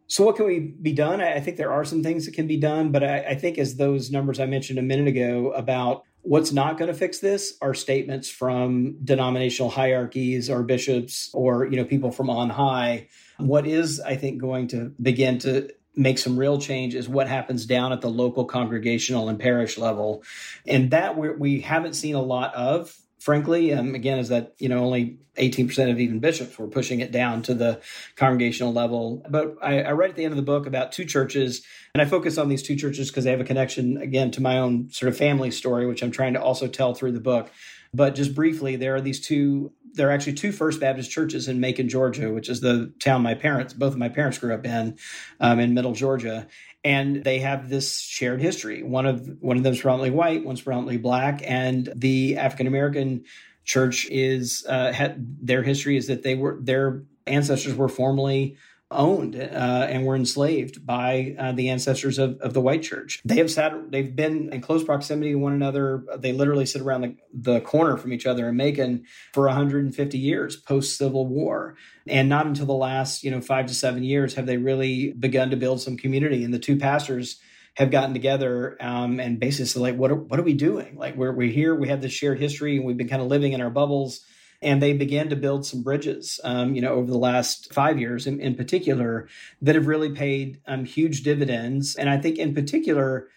so, 0.06 0.24
what 0.24 0.36
can 0.36 0.46
we 0.46 0.60
be 0.60 0.92
done? 0.92 1.20
I 1.20 1.40
think 1.40 1.56
there 1.56 1.72
are 1.72 1.84
some 1.84 2.02
things 2.02 2.26
that 2.26 2.34
can 2.34 2.46
be 2.46 2.58
done, 2.58 2.92
but 2.92 3.02
I, 3.02 3.20
I, 3.20 3.34
think 3.34 3.56
as 3.56 3.76
those 3.76 4.10
numbers 4.10 4.38
I 4.38 4.46
mentioned 4.46 4.78
a 4.78 4.82
minute 4.82 5.08
ago 5.08 5.52
about 5.52 6.04
What's 6.24 6.52
not 6.52 6.78
going 6.78 6.88
to 6.88 6.96
fix 6.96 7.18
this 7.18 7.54
are 7.60 7.74
statements 7.74 8.30
from 8.30 8.96
denominational 9.04 9.70
hierarchies 9.70 10.48
or 10.48 10.62
bishops 10.62 11.30
or 11.34 11.66
you 11.66 11.76
know 11.76 11.84
people 11.84 12.10
from 12.10 12.30
on 12.30 12.50
high. 12.50 13.08
What 13.38 13.66
is 13.66 14.00
I 14.00 14.16
think 14.16 14.40
going 14.40 14.68
to 14.68 14.94
begin 15.00 15.38
to 15.40 15.70
make 15.96 16.18
some 16.18 16.38
real 16.38 16.58
change 16.58 16.94
is 16.94 17.08
what 17.08 17.28
happens 17.28 17.66
down 17.66 17.92
at 17.92 18.00
the 18.00 18.08
local 18.08 18.46
congregational 18.46 19.28
and 19.28 19.38
parish 19.38 19.76
level. 19.78 20.24
And 20.66 20.90
that 20.92 21.16
we 21.18 21.30
we 21.30 21.60
haven't 21.60 21.94
seen 21.94 22.14
a 22.14 22.22
lot 22.22 22.54
of 22.54 22.96
frankly. 23.24 23.72
Um, 23.72 23.94
again, 23.94 24.18
is 24.18 24.28
that 24.28 24.54
you 24.58 24.68
know 24.68 24.84
only 24.84 25.18
18% 25.38 25.90
of 25.90 25.98
even 25.98 26.20
bishops 26.20 26.58
were 26.58 26.68
pushing 26.68 27.00
it 27.00 27.10
down 27.10 27.40
to 27.42 27.54
the 27.54 27.80
congregational 28.16 28.72
level. 28.72 29.24
But 29.28 29.56
I, 29.62 29.80
I 29.80 29.90
read 29.92 30.10
at 30.10 30.16
the 30.16 30.24
end 30.24 30.32
of 30.32 30.36
the 30.36 30.42
book 30.42 30.66
about 30.66 30.92
two 30.92 31.06
churches, 31.06 31.64
and 31.94 32.02
I 32.02 32.04
focus 32.04 32.36
on 32.36 32.48
these 32.48 32.62
two 32.62 32.76
churches 32.76 33.08
because 33.08 33.24
they 33.24 33.30
have 33.30 33.40
a 33.40 33.44
connection 33.44 33.96
again 33.96 34.30
to 34.32 34.42
my 34.42 34.58
own 34.58 34.90
sort 34.90 35.08
of 35.08 35.16
family 35.16 35.50
story, 35.50 35.86
which 35.86 36.02
I'm 36.02 36.10
trying 36.10 36.34
to 36.34 36.42
also 36.42 36.68
tell 36.68 36.94
through 36.94 37.12
the 37.12 37.20
book. 37.20 37.50
But 37.94 38.14
just 38.14 38.34
briefly, 38.34 38.76
there 38.76 38.94
are 38.94 39.00
these 39.00 39.20
two. 39.20 39.72
There 39.94 40.08
are 40.08 40.12
actually 40.12 40.34
two 40.34 40.52
First 40.52 40.80
Baptist 40.80 41.10
churches 41.10 41.48
in 41.48 41.60
Macon, 41.60 41.88
Georgia, 41.88 42.30
which 42.32 42.48
is 42.48 42.60
the 42.60 42.92
town 43.00 43.22
my 43.22 43.34
parents, 43.34 43.72
both 43.72 43.92
of 43.92 43.98
my 43.98 44.08
parents 44.08 44.38
grew 44.38 44.52
up 44.52 44.66
in, 44.66 44.98
um, 45.38 45.60
in 45.60 45.72
Middle 45.72 45.92
Georgia 45.92 46.48
and 46.84 47.24
they 47.24 47.38
have 47.38 47.68
this 47.70 47.98
shared 47.98 48.40
history. 48.40 48.82
One 48.82 49.06
of 49.06 49.38
one 49.40 49.56
of 49.56 49.62
them 49.62 49.72
is 49.72 49.80
predominantly 49.80 50.16
white, 50.16 50.44
one's 50.44 50.60
predominantly 50.60 50.98
black, 50.98 51.40
and 51.44 51.90
the 51.96 52.36
African 52.36 52.66
American 52.66 53.24
church 53.64 54.06
is 54.10 54.64
uh, 54.68 55.14
their 55.16 55.62
history 55.62 55.96
is 55.96 56.08
that 56.08 56.22
they 56.22 56.34
were 56.34 56.58
their 56.60 57.02
ancestors 57.26 57.74
were 57.74 57.88
formerly 57.88 58.56
owned 58.90 59.36
uh, 59.36 59.86
and 59.88 60.04
were 60.04 60.16
enslaved 60.16 60.84
by 60.86 61.34
uh, 61.38 61.52
the 61.52 61.68
ancestors 61.68 62.18
of, 62.18 62.38
of 62.40 62.54
the 62.54 62.60
white 62.60 62.82
church. 62.82 63.20
They 63.24 63.36
have 63.36 63.50
sat, 63.50 63.90
they've 63.90 64.14
been 64.14 64.52
in 64.52 64.60
close 64.60 64.84
proximity 64.84 65.32
to 65.32 65.38
one 65.38 65.52
another. 65.52 66.04
They 66.16 66.32
literally 66.32 66.66
sit 66.66 66.82
around 66.82 67.02
the, 67.02 67.16
the 67.32 67.60
corner 67.60 67.96
from 67.96 68.12
each 68.12 68.26
other 68.26 68.48
in 68.48 68.56
Macon 68.56 69.04
for 69.32 69.46
150 69.46 70.18
years 70.18 70.56
post 70.56 70.96
Civil 70.96 71.26
War. 71.26 71.76
And 72.06 72.28
not 72.28 72.46
until 72.46 72.66
the 72.66 72.72
last, 72.72 73.24
you 73.24 73.30
know, 73.30 73.40
five 73.40 73.66
to 73.66 73.74
seven 73.74 74.04
years 74.04 74.34
have 74.34 74.46
they 74.46 74.58
really 74.58 75.12
begun 75.12 75.50
to 75.50 75.56
build 75.56 75.80
some 75.80 75.96
community. 75.96 76.44
And 76.44 76.52
the 76.52 76.58
two 76.58 76.76
pastors 76.76 77.40
have 77.76 77.90
gotten 77.90 78.12
together 78.12 78.76
um, 78.80 79.18
and 79.18 79.40
basically 79.40 79.82
like, 79.90 79.98
what 79.98 80.10
are, 80.10 80.16
what 80.16 80.38
are 80.38 80.44
we 80.44 80.54
doing? 80.54 80.96
Like, 80.96 81.16
we're, 81.16 81.32
we're 81.32 81.50
here, 81.50 81.74
we 81.74 81.88
have 81.88 82.00
this 82.00 82.12
shared 82.12 82.38
history, 82.38 82.76
and 82.76 82.84
we've 82.84 82.96
been 82.96 83.08
kind 83.08 83.22
of 83.22 83.28
living 83.28 83.52
in 83.52 83.60
our 83.60 83.70
bubbles 83.70 84.24
and 84.64 84.82
they 84.82 84.94
began 84.94 85.28
to 85.28 85.36
build 85.36 85.66
some 85.66 85.82
bridges, 85.82 86.40
um, 86.42 86.74
you 86.74 86.80
know, 86.80 86.94
over 86.94 87.10
the 87.10 87.18
last 87.18 87.72
five 87.72 88.00
years 88.00 88.26
in, 88.26 88.40
in 88.40 88.54
particular 88.54 89.28
that 89.62 89.74
have 89.74 89.86
really 89.86 90.10
paid 90.10 90.60
um, 90.66 90.84
huge 90.84 91.22
dividends. 91.22 91.94
And 91.94 92.08
I 92.08 92.18
think 92.18 92.38
in 92.38 92.54
particular, 92.54 93.28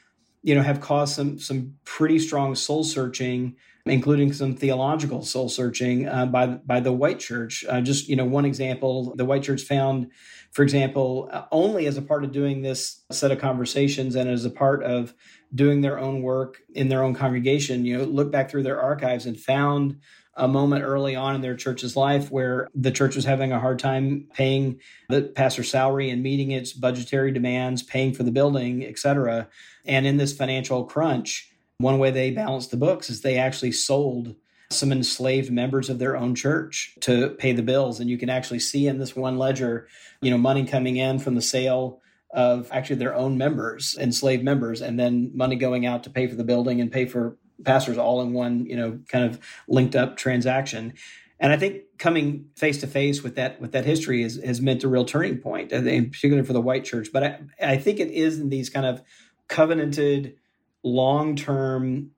you 0.41 0.55
know, 0.55 0.61
have 0.61 0.79
caused 0.79 1.13
some 1.13 1.37
some 1.39 1.75
pretty 1.83 2.19
strong 2.19 2.55
soul 2.55 2.83
searching, 2.83 3.55
including 3.85 4.31
some 4.31 4.55
theological 4.55 5.23
soul 5.23 5.49
searching 5.49 6.07
uh, 6.07 6.25
by 6.25 6.47
by 6.47 6.79
the 6.79 6.93
white 6.93 7.19
church. 7.19 7.65
Uh, 7.67 7.81
just 7.81 8.07
you 8.07 8.15
know, 8.15 8.25
one 8.25 8.45
example: 8.45 9.13
the 9.15 9.25
white 9.25 9.43
church 9.43 9.63
found, 9.63 10.09
for 10.51 10.63
example, 10.63 11.29
uh, 11.33 11.43
only 11.51 11.85
as 11.85 11.97
a 11.97 12.01
part 12.01 12.23
of 12.23 12.31
doing 12.31 12.61
this 12.61 13.03
set 13.11 13.31
of 13.31 13.39
conversations 13.39 14.15
and 14.15 14.29
as 14.29 14.45
a 14.45 14.49
part 14.49 14.83
of 14.83 15.13
doing 15.53 15.81
their 15.81 15.99
own 15.99 16.21
work 16.21 16.61
in 16.73 16.87
their 16.87 17.03
own 17.03 17.13
congregation, 17.13 17.83
you 17.83 17.97
know, 17.97 18.03
look 18.03 18.31
back 18.31 18.49
through 18.49 18.63
their 18.63 18.81
archives 18.81 19.25
and 19.25 19.39
found 19.39 19.99
a 20.37 20.47
moment 20.47 20.83
early 20.83 21.15
on 21.15 21.35
in 21.35 21.41
their 21.41 21.55
church's 21.55 21.95
life 21.95 22.31
where 22.31 22.69
the 22.75 22.91
church 22.91 23.15
was 23.15 23.25
having 23.25 23.51
a 23.51 23.59
hard 23.59 23.79
time 23.79 24.27
paying 24.33 24.79
the 25.09 25.23
pastor's 25.23 25.69
salary 25.69 26.09
and 26.09 26.23
meeting 26.23 26.51
its 26.51 26.73
budgetary 26.73 27.31
demands, 27.31 27.83
paying 27.83 28.13
for 28.13 28.23
the 28.23 28.31
building, 28.31 28.85
etc. 28.85 29.47
And 29.85 30.05
in 30.05 30.17
this 30.17 30.35
financial 30.35 30.85
crunch, 30.85 31.51
one 31.79 31.99
way 31.99 32.11
they 32.11 32.31
balanced 32.31 32.71
the 32.71 32.77
books 32.77 33.09
is 33.09 33.21
they 33.21 33.37
actually 33.37 33.71
sold 33.71 34.35
some 34.69 34.91
enslaved 34.91 35.51
members 35.51 35.89
of 35.89 35.99
their 35.99 36.17
own 36.17 36.35
church 36.35 36.95
to 37.01 37.29
pay 37.31 37.53
the 37.53 37.63
bills. 37.63 37.99
And 37.99 38.09
you 38.09 38.17
can 38.17 38.29
actually 38.29 38.59
see 38.59 38.87
in 38.87 38.99
this 38.99 39.15
one 39.15 39.37
ledger, 39.37 39.87
you 40.21 40.29
know, 40.29 40.37
money 40.37 40.65
coming 40.65 40.97
in 40.97 41.19
from 41.19 41.35
the 41.35 41.41
sale 41.41 42.01
of 42.31 42.67
actually 42.71 42.97
their 42.97 43.15
own 43.15 43.37
members, 43.37 43.95
enslaved 43.99 44.43
members, 44.43 44.81
and 44.81 44.99
then 44.99 45.31
money 45.33 45.55
going 45.55 45.85
out 45.85 46.03
to 46.03 46.09
pay 46.09 46.27
for 46.27 46.35
the 46.35 46.43
building 46.43 46.81
and 46.81 46.91
pay 46.91 47.05
for 47.05 47.37
pastors 47.63 47.97
all 47.97 48.21
in 48.21 48.33
one, 48.33 48.65
you 48.65 48.75
know, 48.75 48.99
kind 49.07 49.25
of 49.25 49.39
linked 49.67 49.95
up 49.95 50.17
transaction. 50.17 50.93
And 51.39 51.51
I 51.53 51.57
think 51.57 51.83
coming 51.97 52.49
face 52.55 52.79
to 52.81 52.87
face 52.87 53.23
with 53.23 53.35
that 53.35 53.61
with 53.61 53.71
that 53.73 53.85
history 53.85 54.23
is, 54.23 54.41
has 54.43 54.61
meant 54.61 54.83
a 54.83 54.87
real 54.87 55.05
turning 55.05 55.37
point, 55.37 55.71
in 55.71 56.09
particular 56.09 56.43
for 56.43 56.53
the 56.53 56.61
white 56.61 56.83
church. 56.83 57.09
But 57.13 57.23
I, 57.23 57.39
I 57.61 57.77
think 57.77 57.99
it 57.99 58.09
is 58.11 58.39
in 58.39 58.49
these 58.49 58.69
kind 58.69 58.85
of 58.85 59.01
covenanted, 59.47 60.35
long 60.83 61.35
term 61.35 62.11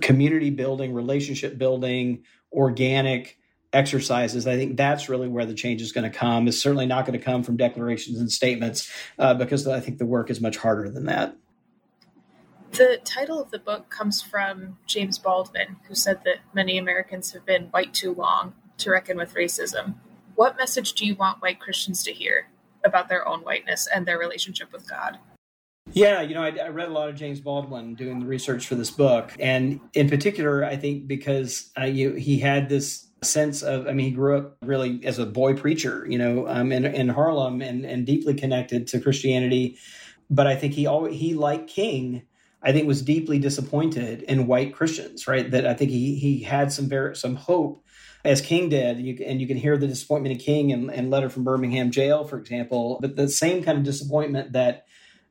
community 0.00 0.50
building, 0.50 0.92
relationship 0.92 1.56
building, 1.56 2.24
organic 2.52 3.38
exercises. 3.72 4.46
I 4.46 4.56
think 4.56 4.76
that's 4.76 5.08
really 5.08 5.28
where 5.28 5.44
the 5.44 5.54
change 5.54 5.82
is 5.82 5.92
going 5.92 6.10
to 6.10 6.16
come. 6.16 6.48
It's 6.48 6.60
certainly 6.60 6.86
not 6.86 7.06
going 7.06 7.18
to 7.18 7.24
come 7.24 7.42
from 7.42 7.56
declarations 7.56 8.18
and 8.18 8.30
statements 8.30 8.90
uh, 9.18 9.34
because 9.34 9.66
I 9.66 9.80
think 9.80 9.98
the 9.98 10.06
work 10.06 10.30
is 10.30 10.40
much 10.40 10.56
harder 10.56 10.88
than 10.88 11.06
that. 11.06 11.36
The 12.72 13.00
title 13.04 13.40
of 13.40 13.50
the 13.50 13.58
book 13.58 13.88
comes 13.88 14.20
from 14.20 14.78
James 14.86 15.18
Baldwin, 15.18 15.76
who 15.88 15.94
said 15.94 16.20
that 16.24 16.38
many 16.52 16.76
Americans 16.76 17.32
have 17.32 17.46
been 17.46 17.64
white 17.66 17.94
too 17.94 18.12
long 18.12 18.54
to 18.78 18.90
reckon 18.90 19.16
with 19.16 19.34
racism. 19.34 19.94
What 20.34 20.58
message 20.58 20.92
do 20.92 21.06
you 21.06 21.14
want 21.14 21.40
white 21.40 21.60
Christians 21.60 22.02
to 22.02 22.12
hear 22.12 22.48
about 22.84 23.08
their 23.08 23.26
own 23.26 23.40
whiteness 23.40 23.88
and 23.92 24.06
their 24.06 24.18
relationship 24.18 24.72
with 24.72 24.88
God? 24.88 25.18
Yeah, 25.92 26.20
you 26.20 26.34
know, 26.34 26.42
I, 26.42 26.50
I, 26.50 26.68
read 26.68 26.88
a 26.88 26.92
lot 26.92 27.08
of 27.08 27.14
James 27.14 27.40
Baldwin 27.40 27.94
doing 27.94 28.18
the 28.18 28.26
research 28.26 28.66
for 28.66 28.74
this 28.74 28.90
book, 28.90 29.32
and 29.38 29.80
in 29.94 30.10
particular, 30.10 30.64
I 30.64 30.76
think 30.76 31.06
because 31.06 31.70
uh, 31.78 31.84
you, 31.84 32.14
he 32.14 32.40
had 32.40 32.68
this 32.68 33.06
sense 33.22 33.62
of, 33.62 33.86
I 33.86 33.92
mean, 33.92 34.06
he 34.06 34.12
grew 34.12 34.36
up 34.36 34.56
really 34.62 35.00
as 35.04 35.18
a 35.18 35.24
boy 35.24 35.54
preacher, 35.54 36.04
you 36.08 36.18
know, 36.18 36.48
um, 36.48 36.72
in, 36.72 36.84
in 36.84 37.08
Harlem 37.08 37.62
and, 37.62 37.84
and 37.86 38.04
deeply 38.04 38.34
connected 38.34 38.88
to 38.88 39.00
Christianity. 39.00 39.78
But 40.28 40.48
I 40.48 40.56
think 40.56 40.74
he 40.74 40.86
always 40.86 41.18
he 41.18 41.34
like 41.34 41.68
King 41.68 42.26
I 42.66 42.72
think 42.72 42.88
was 42.88 43.00
deeply 43.00 43.38
disappointed 43.38 44.22
in 44.22 44.48
white 44.48 44.74
Christians, 44.74 45.28
right? 45.28 45.48
That 45.48 45.68
I 45.68 45.74
think 45.74 45.92
he 45.92 46.16
he 46.16 46.42
had 46.42 46.72
some 46.72 46.88
very 46.88 47.14
some 47.14 47.36
hope 47.36 47.84
as 48.24 48.40
King 48.40 48.68
did, 48.68 48.96
and 48.96 49.06
you, 49.06 49.24
and 49.24 49.40
you 49.40 49.46
can 49.46 49.56
hear 49.56 49.78
the 49.78 49.86
disappointment 49.86 50.34
of 50.34 50.42
King 50.42 50.72
and, 50.72 50.90
and 50.90 51.08
letter 51.08 51.28
from 51.28 51.44
Birmingham 51.44 51.92
jail, 51.92 52.24
for 52.24 52.38
example, 52.38 52.98
but 53.00 53.14
the 53.14 53.28
same 53.28 53.62
kind 53.62 53.78
of 53.78 53.84
disappointment 53.84 54.52
that 54.52 54.86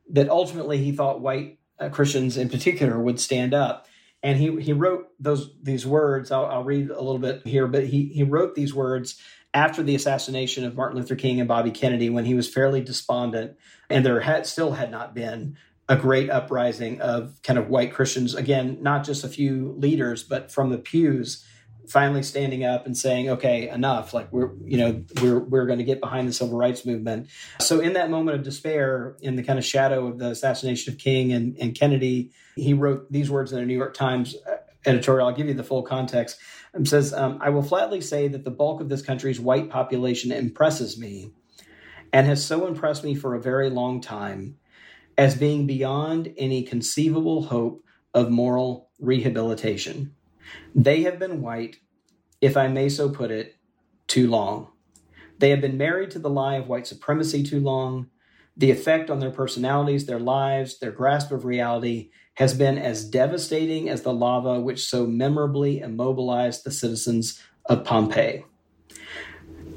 that 0.08 0.30
ultimately 0.30 0.78
he 0.78 0.92
thought 0.92 1.20
white 1.20 1.58
uh, 1.78 1.90
Christians 1.90 2.38
in 2.38 2.48
particular 2.48 2.98
would 2.98 3.20
stand 3.20 3.52
up. 3.52 3.86
And 4.22 4.38
he 4.38 4.58
he 4.62 4.72
wrote 4.72 5.08
those 5.20 5.50
these 5.62 5.86
words. 5.86 6.32
I'll, 6.32 6.46
I'll 6.46 6.64
read 6.64 6.88
a 6.88 7.02
little 7.02 7.18
bit 7.18 7.46
here, 7.46 7.66
but 7.66 7.84
he 7.84 8.06
he 8.14 8.22
wrote 8.22 8.54
these 8.54 8.72
words 8.72 9.20
after 9.52 9.82
the 9.82 9.94
assassination 9.94 10.64
of 10.64 10.74
Martin 10.74 10.98
Luther 10.98 11.16
King 11.16 11.38
and 11.38 11.46
Bobby 11.46 11.70
Kennedy, 11.70 12.08
when 12.08 12.24
he 12.24 12.34
was 12.34 12.48
fairly 12.48 12.80
despondent, 12.80 13.58
and 13.90 14.06
there 14.06 14.20
had 14.20 14.46
still 14.46 14.72
had 14.72 14.90
not 14.90 15.14
been 15.14 15.58
a 15.88 15.96
great 15.96 16.30
uprising 16.30 17.00
of 17.00 17.40
kind 17.42 17.58
of 17.58 17.68
white 17.68 17.92
Christians. 17.92 18.34
Again, 18.34 18.78
not 18.80 19.04
just 19.04 19.24
a 19.24 19.28
few 19.28 19.74
leaders, 19.78 20.22
but 20.22 20.50
from 20.50 20.70
the 20.70 20.78
pews, 20.78 21.44
finally 21.88 22.22
standing 22.22 22.64
up 22.64 22.86
and 22.86 22.96
saying, 22.96 23.28
"Okay, 23.30 23.68
enough! 23.68 24.12
Like 24.12 24.32
we're, 24.32 24.50
you 24.64 24.78
know, 24.78 25.04
we're 25.22 25.38
we're 25.38 25.66
going 25.66 25.78
to 25.78 25.84
get 25.84 26.00
behind 26.00 26.28
the 26.28 26.32
civil 26.32 26.58
rights 26.58 26.84
movement." 26.84 27.28
So, 27.60 27.80
in 27.80 27.92
that 27.94 28.10
moment 28.10 28.36
of 28.36 28.44
despair, 28.44 29.16
in 29.20 29.36
the 29.36 29.42
kind 29.42 29.58
of 29.58 29.64
shadow 29.64 30.06
of 30.08 30.18
the 30.18 30.30
assassination 30.30 30.92
of 30.92 30.98
King 30.98 31.32
and, 31.32 31.56
and 31.60 31.74
Kennedy, 31.74 32.32
he 32.56 32.74
wrote 32.74 33.10
these 33.10 33.30
words 33.30 33.52
in 33.52 33.58
a 33.58 33.66
New 33.66 33.76
York 33.76 33.94
Times 33.94 34.34
editorial. 34.84 35.28
I'll 35.28 35.34
give 35.34 35.48
you 35.48 35.54
the 35.54 35.64
full 35.64 35.82
context. 35.82 36.38
It 36.74 36.88
says, 36.88 37.12
um, 37.12 37.38
"I 37.40 37.50
will 37.50 37.62
flatly 37.62 38.00
say 38.00 38.28
that 38.28 38.44
the 38.44 38.50
bulk 38.50 38.80
of 38.80 38.88
this 38.88 39.02
country's 39.02 39.40
white 39.40 39.70
population 39.70 40.32
impresses 40.32 40.98
me." 40.98 41.30
And 42.12 42.26
has 42.26 42.42
so 42.42 42.66
impressed 42.66 43.04
me 43.04 43.14
for 43.14 43.34
a 43.34 43.40
very 43.40 43.68
long 43.68 44.00
time 44.00 44.56
as 45.18 45.34
being 45.34 45.66
beyond 45.66 46.32
any 46.36 46.62
conceivable 46.62 47.44
hope 47.44 47.82
of 48.14 48.30
moral 48.30 48.90
rehabilitation. 49.00 50.14
They 50.74 51.02
have 51.02 51.18
been 51.18 51.40
white, 51.42 51.76
if 52.40 52.56
I 52.56 52.68
may 52.68 52.88
so 52.88 53.08
put 53.08 53.30
it, 53.30 53.56
too 54.06 54.28
long. 54.28 54.68
They 55.38 55.50
have 55.50 55.60
been 55.60 55.76
married 55.76 56.10
to 56.12 56.18
the 56.18 56.30
lie 56.30 56.56
of 56.56 56.68
white 56.68 56.86
supremacy 56.86 57.42
too 57.42 57.60
long. 57.60 58.08
The 58.56 58.70
effect 58.70 59.10
on 59.10 59.18
their 59.20 59.30
personalities, 59.30 60.06
their 60.06 60.18
lives, 60.18 60.78
their 60.78 60.92
grasp 60.92 61.30
of 61.30 61.44
reality 61.44 62.10
has 62.34 62.54
been 62.54 62.78
as 62.78 63.08
devastating 63.08 63.88
as 63.88 64.02
the 64.02 64.14
lava 64.14 64.60
which 64.60 64.86
so 64.86 65.06
memorably 65.06 65.80
immobilized 65.80 66.64
the 66.64 66.70
citizens 66.70 67.42
of 67.66 67.84
Pompeii 67.84 68.44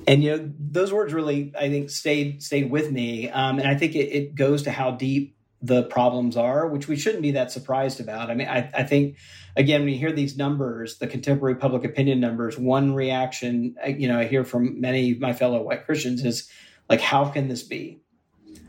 and 0.10 0.24
you 0.24 0.36
know 0.36 0.52
those 0.60 0.92
words 0.92 1.14
really 1.14 1.54
i 1.58 1.70
think 1.70 1.90
stayed 1.90 2.42
stayed 2.42 2.70
with 2.70 2.92
me. 2.92 3.30
Um, 3.30 3.60
and 3.60 3.68
i 3.68 3.76
think 3.76 3.96
it, 3.96 4.10
it, 4.12 4.36
goes 4.36 4.64
to 4.64 4.72
how 4.72 4.92
deep 4.92 5.38
the 5.62 5.84
problems 5.84 6.36
are 6.36 6.68
which 6.68 6.88
we 6.88 6.96
shouldn't 6.96 7.22
be 7.22 7.32
that 7.32 7.52
surprised 7.52 8.00
about. 8.00 8.30
I 8.32 8.34
mean 8.34 8.48
I, 8.48 8.70
I, 8.74 8.84
think 8.84 9.18
again 9.58 9.82
when 9.82 9.90
you 9.90 10.00
hear 10.00 10.12
these 10.12 10.38
numbers 10.38 10.98
the 10.98 11.08
contemporary 11.08 11.56
public 11.56 11.84
opinion 11.84 12.20
numbers 12.20 12.58
one 12.58 12.94
reaction 12.94 13.76
you 13.86 14.08
know 14.08 14.18
i 14.20 14.26
hear 14.26 14.44
from 14.44 14.80
many 14.80 15.12
of 15.12 15.20
my 15.20 15.34
fellow 15.34 15.62
white 15.62 15.86
christians 15.86 16.24
is 16.26 16.50
like 16.90 17.02
how 17.02 17.26
can 17.26 17.48
this 17.50 17.64
be? 17.64 18.02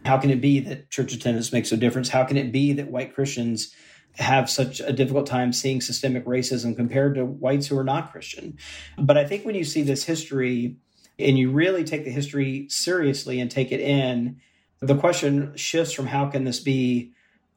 How 0.04 0.18
can 0.18 0.30
it 0.30 0.40
be 0.40 0.60
that 0.60 0.90
church 0.90 1.12
attendance 1.12 1.52
makes 1.52 1.72
a 1.72 1.76
difference? 1.76 2.08
How 2.08 2.24
can 2.24 2.36
it 2.36 2.52
be 2.52 2.72
that 2.74 2.90
white 2.90 3.14
christians 3.14 3.74
have 4.16 4.50
such 4.50 4.80
a 4.80 4.92
difficult 4.92 5.26
time 5.26 5.52
seeing 5.52 5.80
systemic 5.80 6.24
racism 6.26 6.74
compared 6.74 7.14
to 7.14 7.24
whites 7.24 7.68
who 7.68 7.78
are 7.78 7.84
not 7.84 8.10
christian? 8.10 8.58
But 8.98 9.16
i 9.16 9.24
think 9.24 9.46
when 9.46 9.54
you 9.54 9.64
see 9.64 9.82
this 9.82 10.04
history 10.04 10.76
and 11.22 11.38
you 11.38 11.50
really 11.50 11.84
take 11.84 12.04
the 12.04 12.10
history 12.10 12.66
seriously 12.68 13.40
and 13.40 13.50
take 13.50 13.72
it 13.72 13.80
in, 13.80 14.40
the 14.80 14.96
question 14.96 15.54
shifts 15.56 15.92
from 15.92 16.06
how 16.06 16.26
can 16.26 16.44
this 16.44 16.60
be 16.60 17.12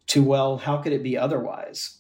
to, 0.08 0.24
well, 0.24 0.58
how 0.58 0.78
could 0.78 0.94
it 0.94 1.04
be 1.04 1.18
otherwise 1.18 2.00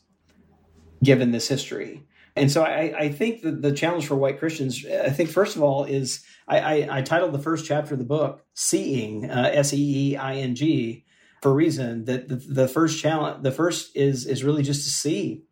given 1.03 1.31
this 1.31 1.47
history? 1.47 2.03
And 2.35 2.51
so 2.51 2.63
I, 2.63 2.93
I 2.97 3.09
think 3.09 3.41
that 3.43 3.61
the 3.61 3.71
challenge 3.71 4.07
for 4.07 4.15
white 4.15 4.39
Christians, 4.39 4.85
I 4.85 5.11
think, 5.11 5.29
first 5.29 5.55
of 5.55 5.61
all, 5.61 5.85
is 5.85 6.23
I, 6.47 6.59
I, 6.59 6.97
I 6.97 7.01
titled 7.01 7.31
the 7.31 7.39
first 7.39 7.65
chapter 7.65 7.93
of 7.93 7.99
the 7.99 8.05
book 8.05 8.43
Seeing, 8.53 9.29
uh, 9.29 9.51
S 9.53 9.73
E 9.73 10.11
E 10.11 10.17
I 10.17 10.35
N 10.35 10.55
G, 10.55 11.05
for 11.41 11.53
reason 11.53 12.05
that 12.05 12.27
the, 12.27 12.35
the 12.35 12.67
first 12.67 13.01
challenge, 13.01 13.43
the 13.43 13.51
first 13.51 13.95
is, 13.95 14.25
is 14.25 14.43
really 14.43 14.63
just 14.63 14.83
to 14.83 14.89
see 14.89 15.43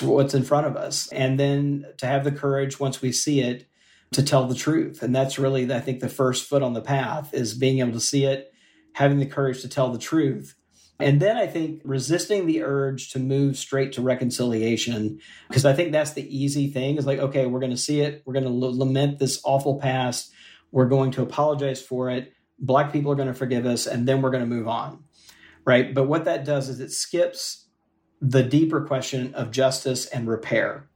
what's 0.00 0.34
in 0.34 0.44
front 0.44 0.66
of 0.66 0.76
us 0.76 1.08
and 1.12 1.38
then 1.38 1.84
to 1.98 2.06
have 2.06 2.24
the 2.24 2.32
courage 2.32 2.80
once 2.80 3.02
we 3.02 3.12
see 3.12 3.40
it 3.40 3.66
to 4.12 4.22
tell 4.22 4.46
the 4.46 4.54
truth. 4.54 5.02
And 5.02 5.14
that's 5.14 5.38
really, 5.38 5.72
I 5.72 5.80
think, 5.80 6.00
the 6.00 6.08
first 6.08 6.48
foot 6.48 6.62
on 6.62 6.72
the 6.72 6.80
path 6.80 7.32
is 7.32 7.54
being 7.54 7.78
able 7.78 7.92
to 7.92 8.00
see 8.00 8.24
it, 8.24 8.52
having 8.94 9.18
the 9.18 9.26
courage 9.26 9.62
to 9.62 9.68
tell 9.68 9.92
the 9.92 9.98
truth. 9.98 10.56
And 10.98 11.18
then 11.18 11.38
I 11.38 11.46
think 11.46 11.80
resisting 11.84 12.46
the 12.46 12.62
urge 12.62 13.10
to 13.12 13.18
move 13.18 13.56
straight 13.56 13.92
to 13.92 14.02
reconciliation, 14.02 15.18
because 15.48 15.64
I 15.64 15.72
think 15.72 15.92
that's 15.92 16.12
the 16.12 16.36
easy 16.36 16.68
thing 16.70 16.98
is 16.98 17.06
like, 17.06 17.18
okay, 17.18 17.46
we're 17.46 17.60
going 17.60 17.70
to 17.70 17.76
see 17.76 18.00
it. 18.00 18.22
We're 18.26 18.34
going 18.34 18.44
to 18.44 18.50
l- 18.50 18.78
lament 18.78 19.18
this 19.18 19.40
awful 19.42 19.78
past. 19.78 20.30
We're 20.72 20.88
going 20.88 21.12
to 21.12 21.22
apologize 21.22 21.80
for 21.80 22.10
it. 22.10 22.32
black 22.58 22.92
people 22.92 23.10
are 23.10 23.16
going 23.16 23.28
to 23.28 23.34
forgive 23.34 23.64
us, 23.64 23.86
and 23.86 24.06
then 24.06 24.20
we're 24.20 24.30
going 24.30 24.42
to 24.42 24.54
move 24.54 24.68
on. 24.68 25.04
Right. 25.64 25.94
But 25.94 26.04
what 26.04 26.26
that 26.26 26.44
does 26.44 26.68
is 26.68 26.80
it 26.80 26.90
skips 26.90 27.66
the 28.20 28.42
deeper 28.42 28.84
question 28.84 29.34
of 29.34 29.50
justice 29.50 30.04
and 30.06 30.28
repair. 30.28 30.89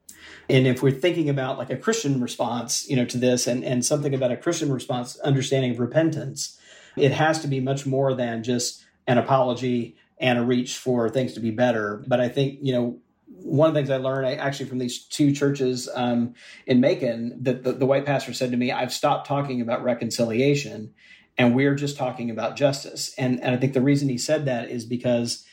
And 0.49 0.67
if 0.67 0.83
we're 0.83 0.93
thinking 0.93 1.29
about 1.29 1.59
like 1.59 1.71
a 1.71 1.77
Christian 1.77 2.21
response, 2.21 2.89
you 2.89 2.97
know, 2.97 3.05
to 3.07 3.19
this 3.19 3.47
and, 3.47 3.65
and 3.65 3.85
something 3.85 4.15
about 4.15 4.33
a 4.33 4.37
Christian 4.37 4.73
response, 4.73 5.19
understanding 5.21 5.71
of 5.71 5.81
repentance, 5.81 6.59
it 6.97 7.13
has 7.13 7.41
to 7.41 7.49
be 7.49 7.61
much 7.61 7.87
more 7.87 8.15
than 8.15 8.43
just 8.43 8.85
an 9.07 9.19
apology 9.19 9.97
and 10.19 10.39
a 10.39 10.43
reach 10.43 10.77
for 10.77 11.09
things 11.09 11.35
to 11.35 11.41
be 11.41 11.51
better. 11.51 12.03
But 12.07 12.21
I 12.21 12.29
think, 12.29 12.59
you 12.63 12.73
know, 12.73 12.99
one 13.27 13.69
of 13.69 13.75
the 13.75 13.81
things 13.81 13.91
I 13.91 13.97
learned 13.97 14.27
actually 14.41 14.69
from 14.69 14.79
these 14.79 15.05
two 15.05 15.33
churches 15.33 15.89
um, 15.95 16.35
in 16.67 16.81
Macon 16.81 17.37
that 17.43 17.65
the, 17.65 17.73
the 17.73 17.87
white 17.87 18.07
pastor 18.07 18.33
said 18.33 18.51
to 18.53 18.57
me, 18.57 18.71
I've 18.71 18.93
stopped 18.93 19.27
talking 19.27 19.61
about 19.61 19.83
reconciliation 19.83 20.95
and 21.37 21.55
we're 21.55 21.75
just 21.75 21.97
talking 21.97 22.31
about 22.31 22.57
justice. 22.57 23.13
And, 23.19 23.43
and 23.43 23.55
I 23.55 23.59
think 23.59 23.73
the 23.73 23.81
reason 23.81 24.09
he 24.09 24.19
said 24.19 24.45
that 24.45 24.71
is 24.71 24.85
because 24.85 25.45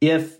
if 0.00 0.38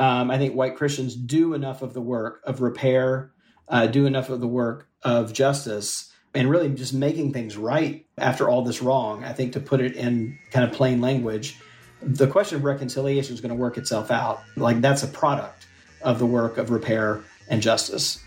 um, 0.00 0.30
I 0.30 0.38
think 0.38 0.54
white 0.54 0.76
Christians 0.76 1.14
do 1.14 1.54
enough 1.54 1.82
of 1.82 1.92
the 1.92 2.00
work 2.00 2.40
of 2.44 2.60
repair, 2.60 3.32
uh, 3.68 3.86
do 3.86 4.06
enough 4.06 4.30
of 4.30 4.40
the 4.40 4.48
work 4.48 4.88
of 5.02 5.32
justice, 5.32 6.12
and 6.34 6.50
really 6.50 6.68
just 6.70 6.92
making 6.92 7.32
things 7.32 7.56
right 7.56 8.06
after 8.18 8.48
all 8.48 8.62
this 8.62 8.82
wrong. 8.82 9.24
I 9.24 9.32
think 9.32 9.52
to 9.54 9.60
put 9.60 9.80
it 9.80 9.96
in 9.96 10.38
kind 10.50 10.64
of 10.64 10.76
plain 10.76 11.00
language, 11.00 11.58
the 12.02 12.26
question 12.26 12.56
of 12.56 12.64
reconciliation 12.64 13.34
is 13.34 13.40
going 13.40 13.50
to 13.50 13.56
work 13.56 13.78
itself 13.78 14.10
out. 14.10 14.40
Like 14.56 14.80
that's 14.80 15.02
a 15.02 15.08
product 15.08 15.66
of 16.02 16.18
the 16.18 16.26
work 16.26 16.58
of 16.58 16.70
repair 16.70 17.22
and 17.48 17.62
justice. 17.62 18.22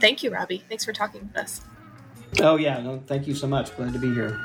Thank 0.00 0.22
you, 0.22 0.30
Robbie. 0.30 0.64
Thanks 0.68 0.84
for 0.84 0.92
talking 0.92 1.22
with 1.28 1.36
us. 1.36 1.60
Oh, 2.40 2.56
yeah. 2.56 2.80
No, 2.82 3.02
thank 3.06 3.26
you 3.26 3.34
so 3.34 3.46
much. 3.46 3.74
Glad 3.76 3.92
to 3.92 3.98
be 3.98 4.12
here. 4.12 4.40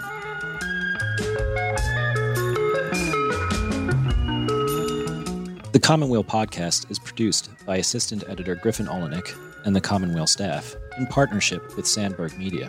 The 5.72 5.80
Commonweal 5.82 6.24
podcast 6.24 6.90
is 6.92 7.00
produced 7.00 7.50
by 7.66 7.78
assistant 7.78 8.24
editor 8.28 8.56
Griffin 8.56 8.86
Olenick 8.86 9.36
and 9.66 9.76
the 9.76 9.82
Commonweal 9.82 10.28
staff 10.28 10.76
in 10.98 11.08
partnership 11.08 11.76
with 11.76 11.88
Sandberg 11.88 12.38
Media. 12.38 12.68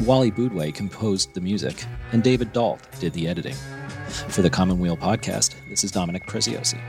Wally 0.00 0.30
Boudway 0.30 0.74
composed 0.74 1.34
the 1.34 1.40
music, 1.40 1.84
and 2.12 2.22
David 2.22 2.52
Dalt 2.52 2.80
did 3.00 3.12
the 3.12 3.28
editing. 3.28 3.56
For 4.28 4.42
the 4.42 4.50
Commonweal 4.50 4.96
podcast, 4.96 5.54
this 5.68 5.84
is 5.84 5.90
Dominic 5.90 6.26
Preziosi. 6.26 6.80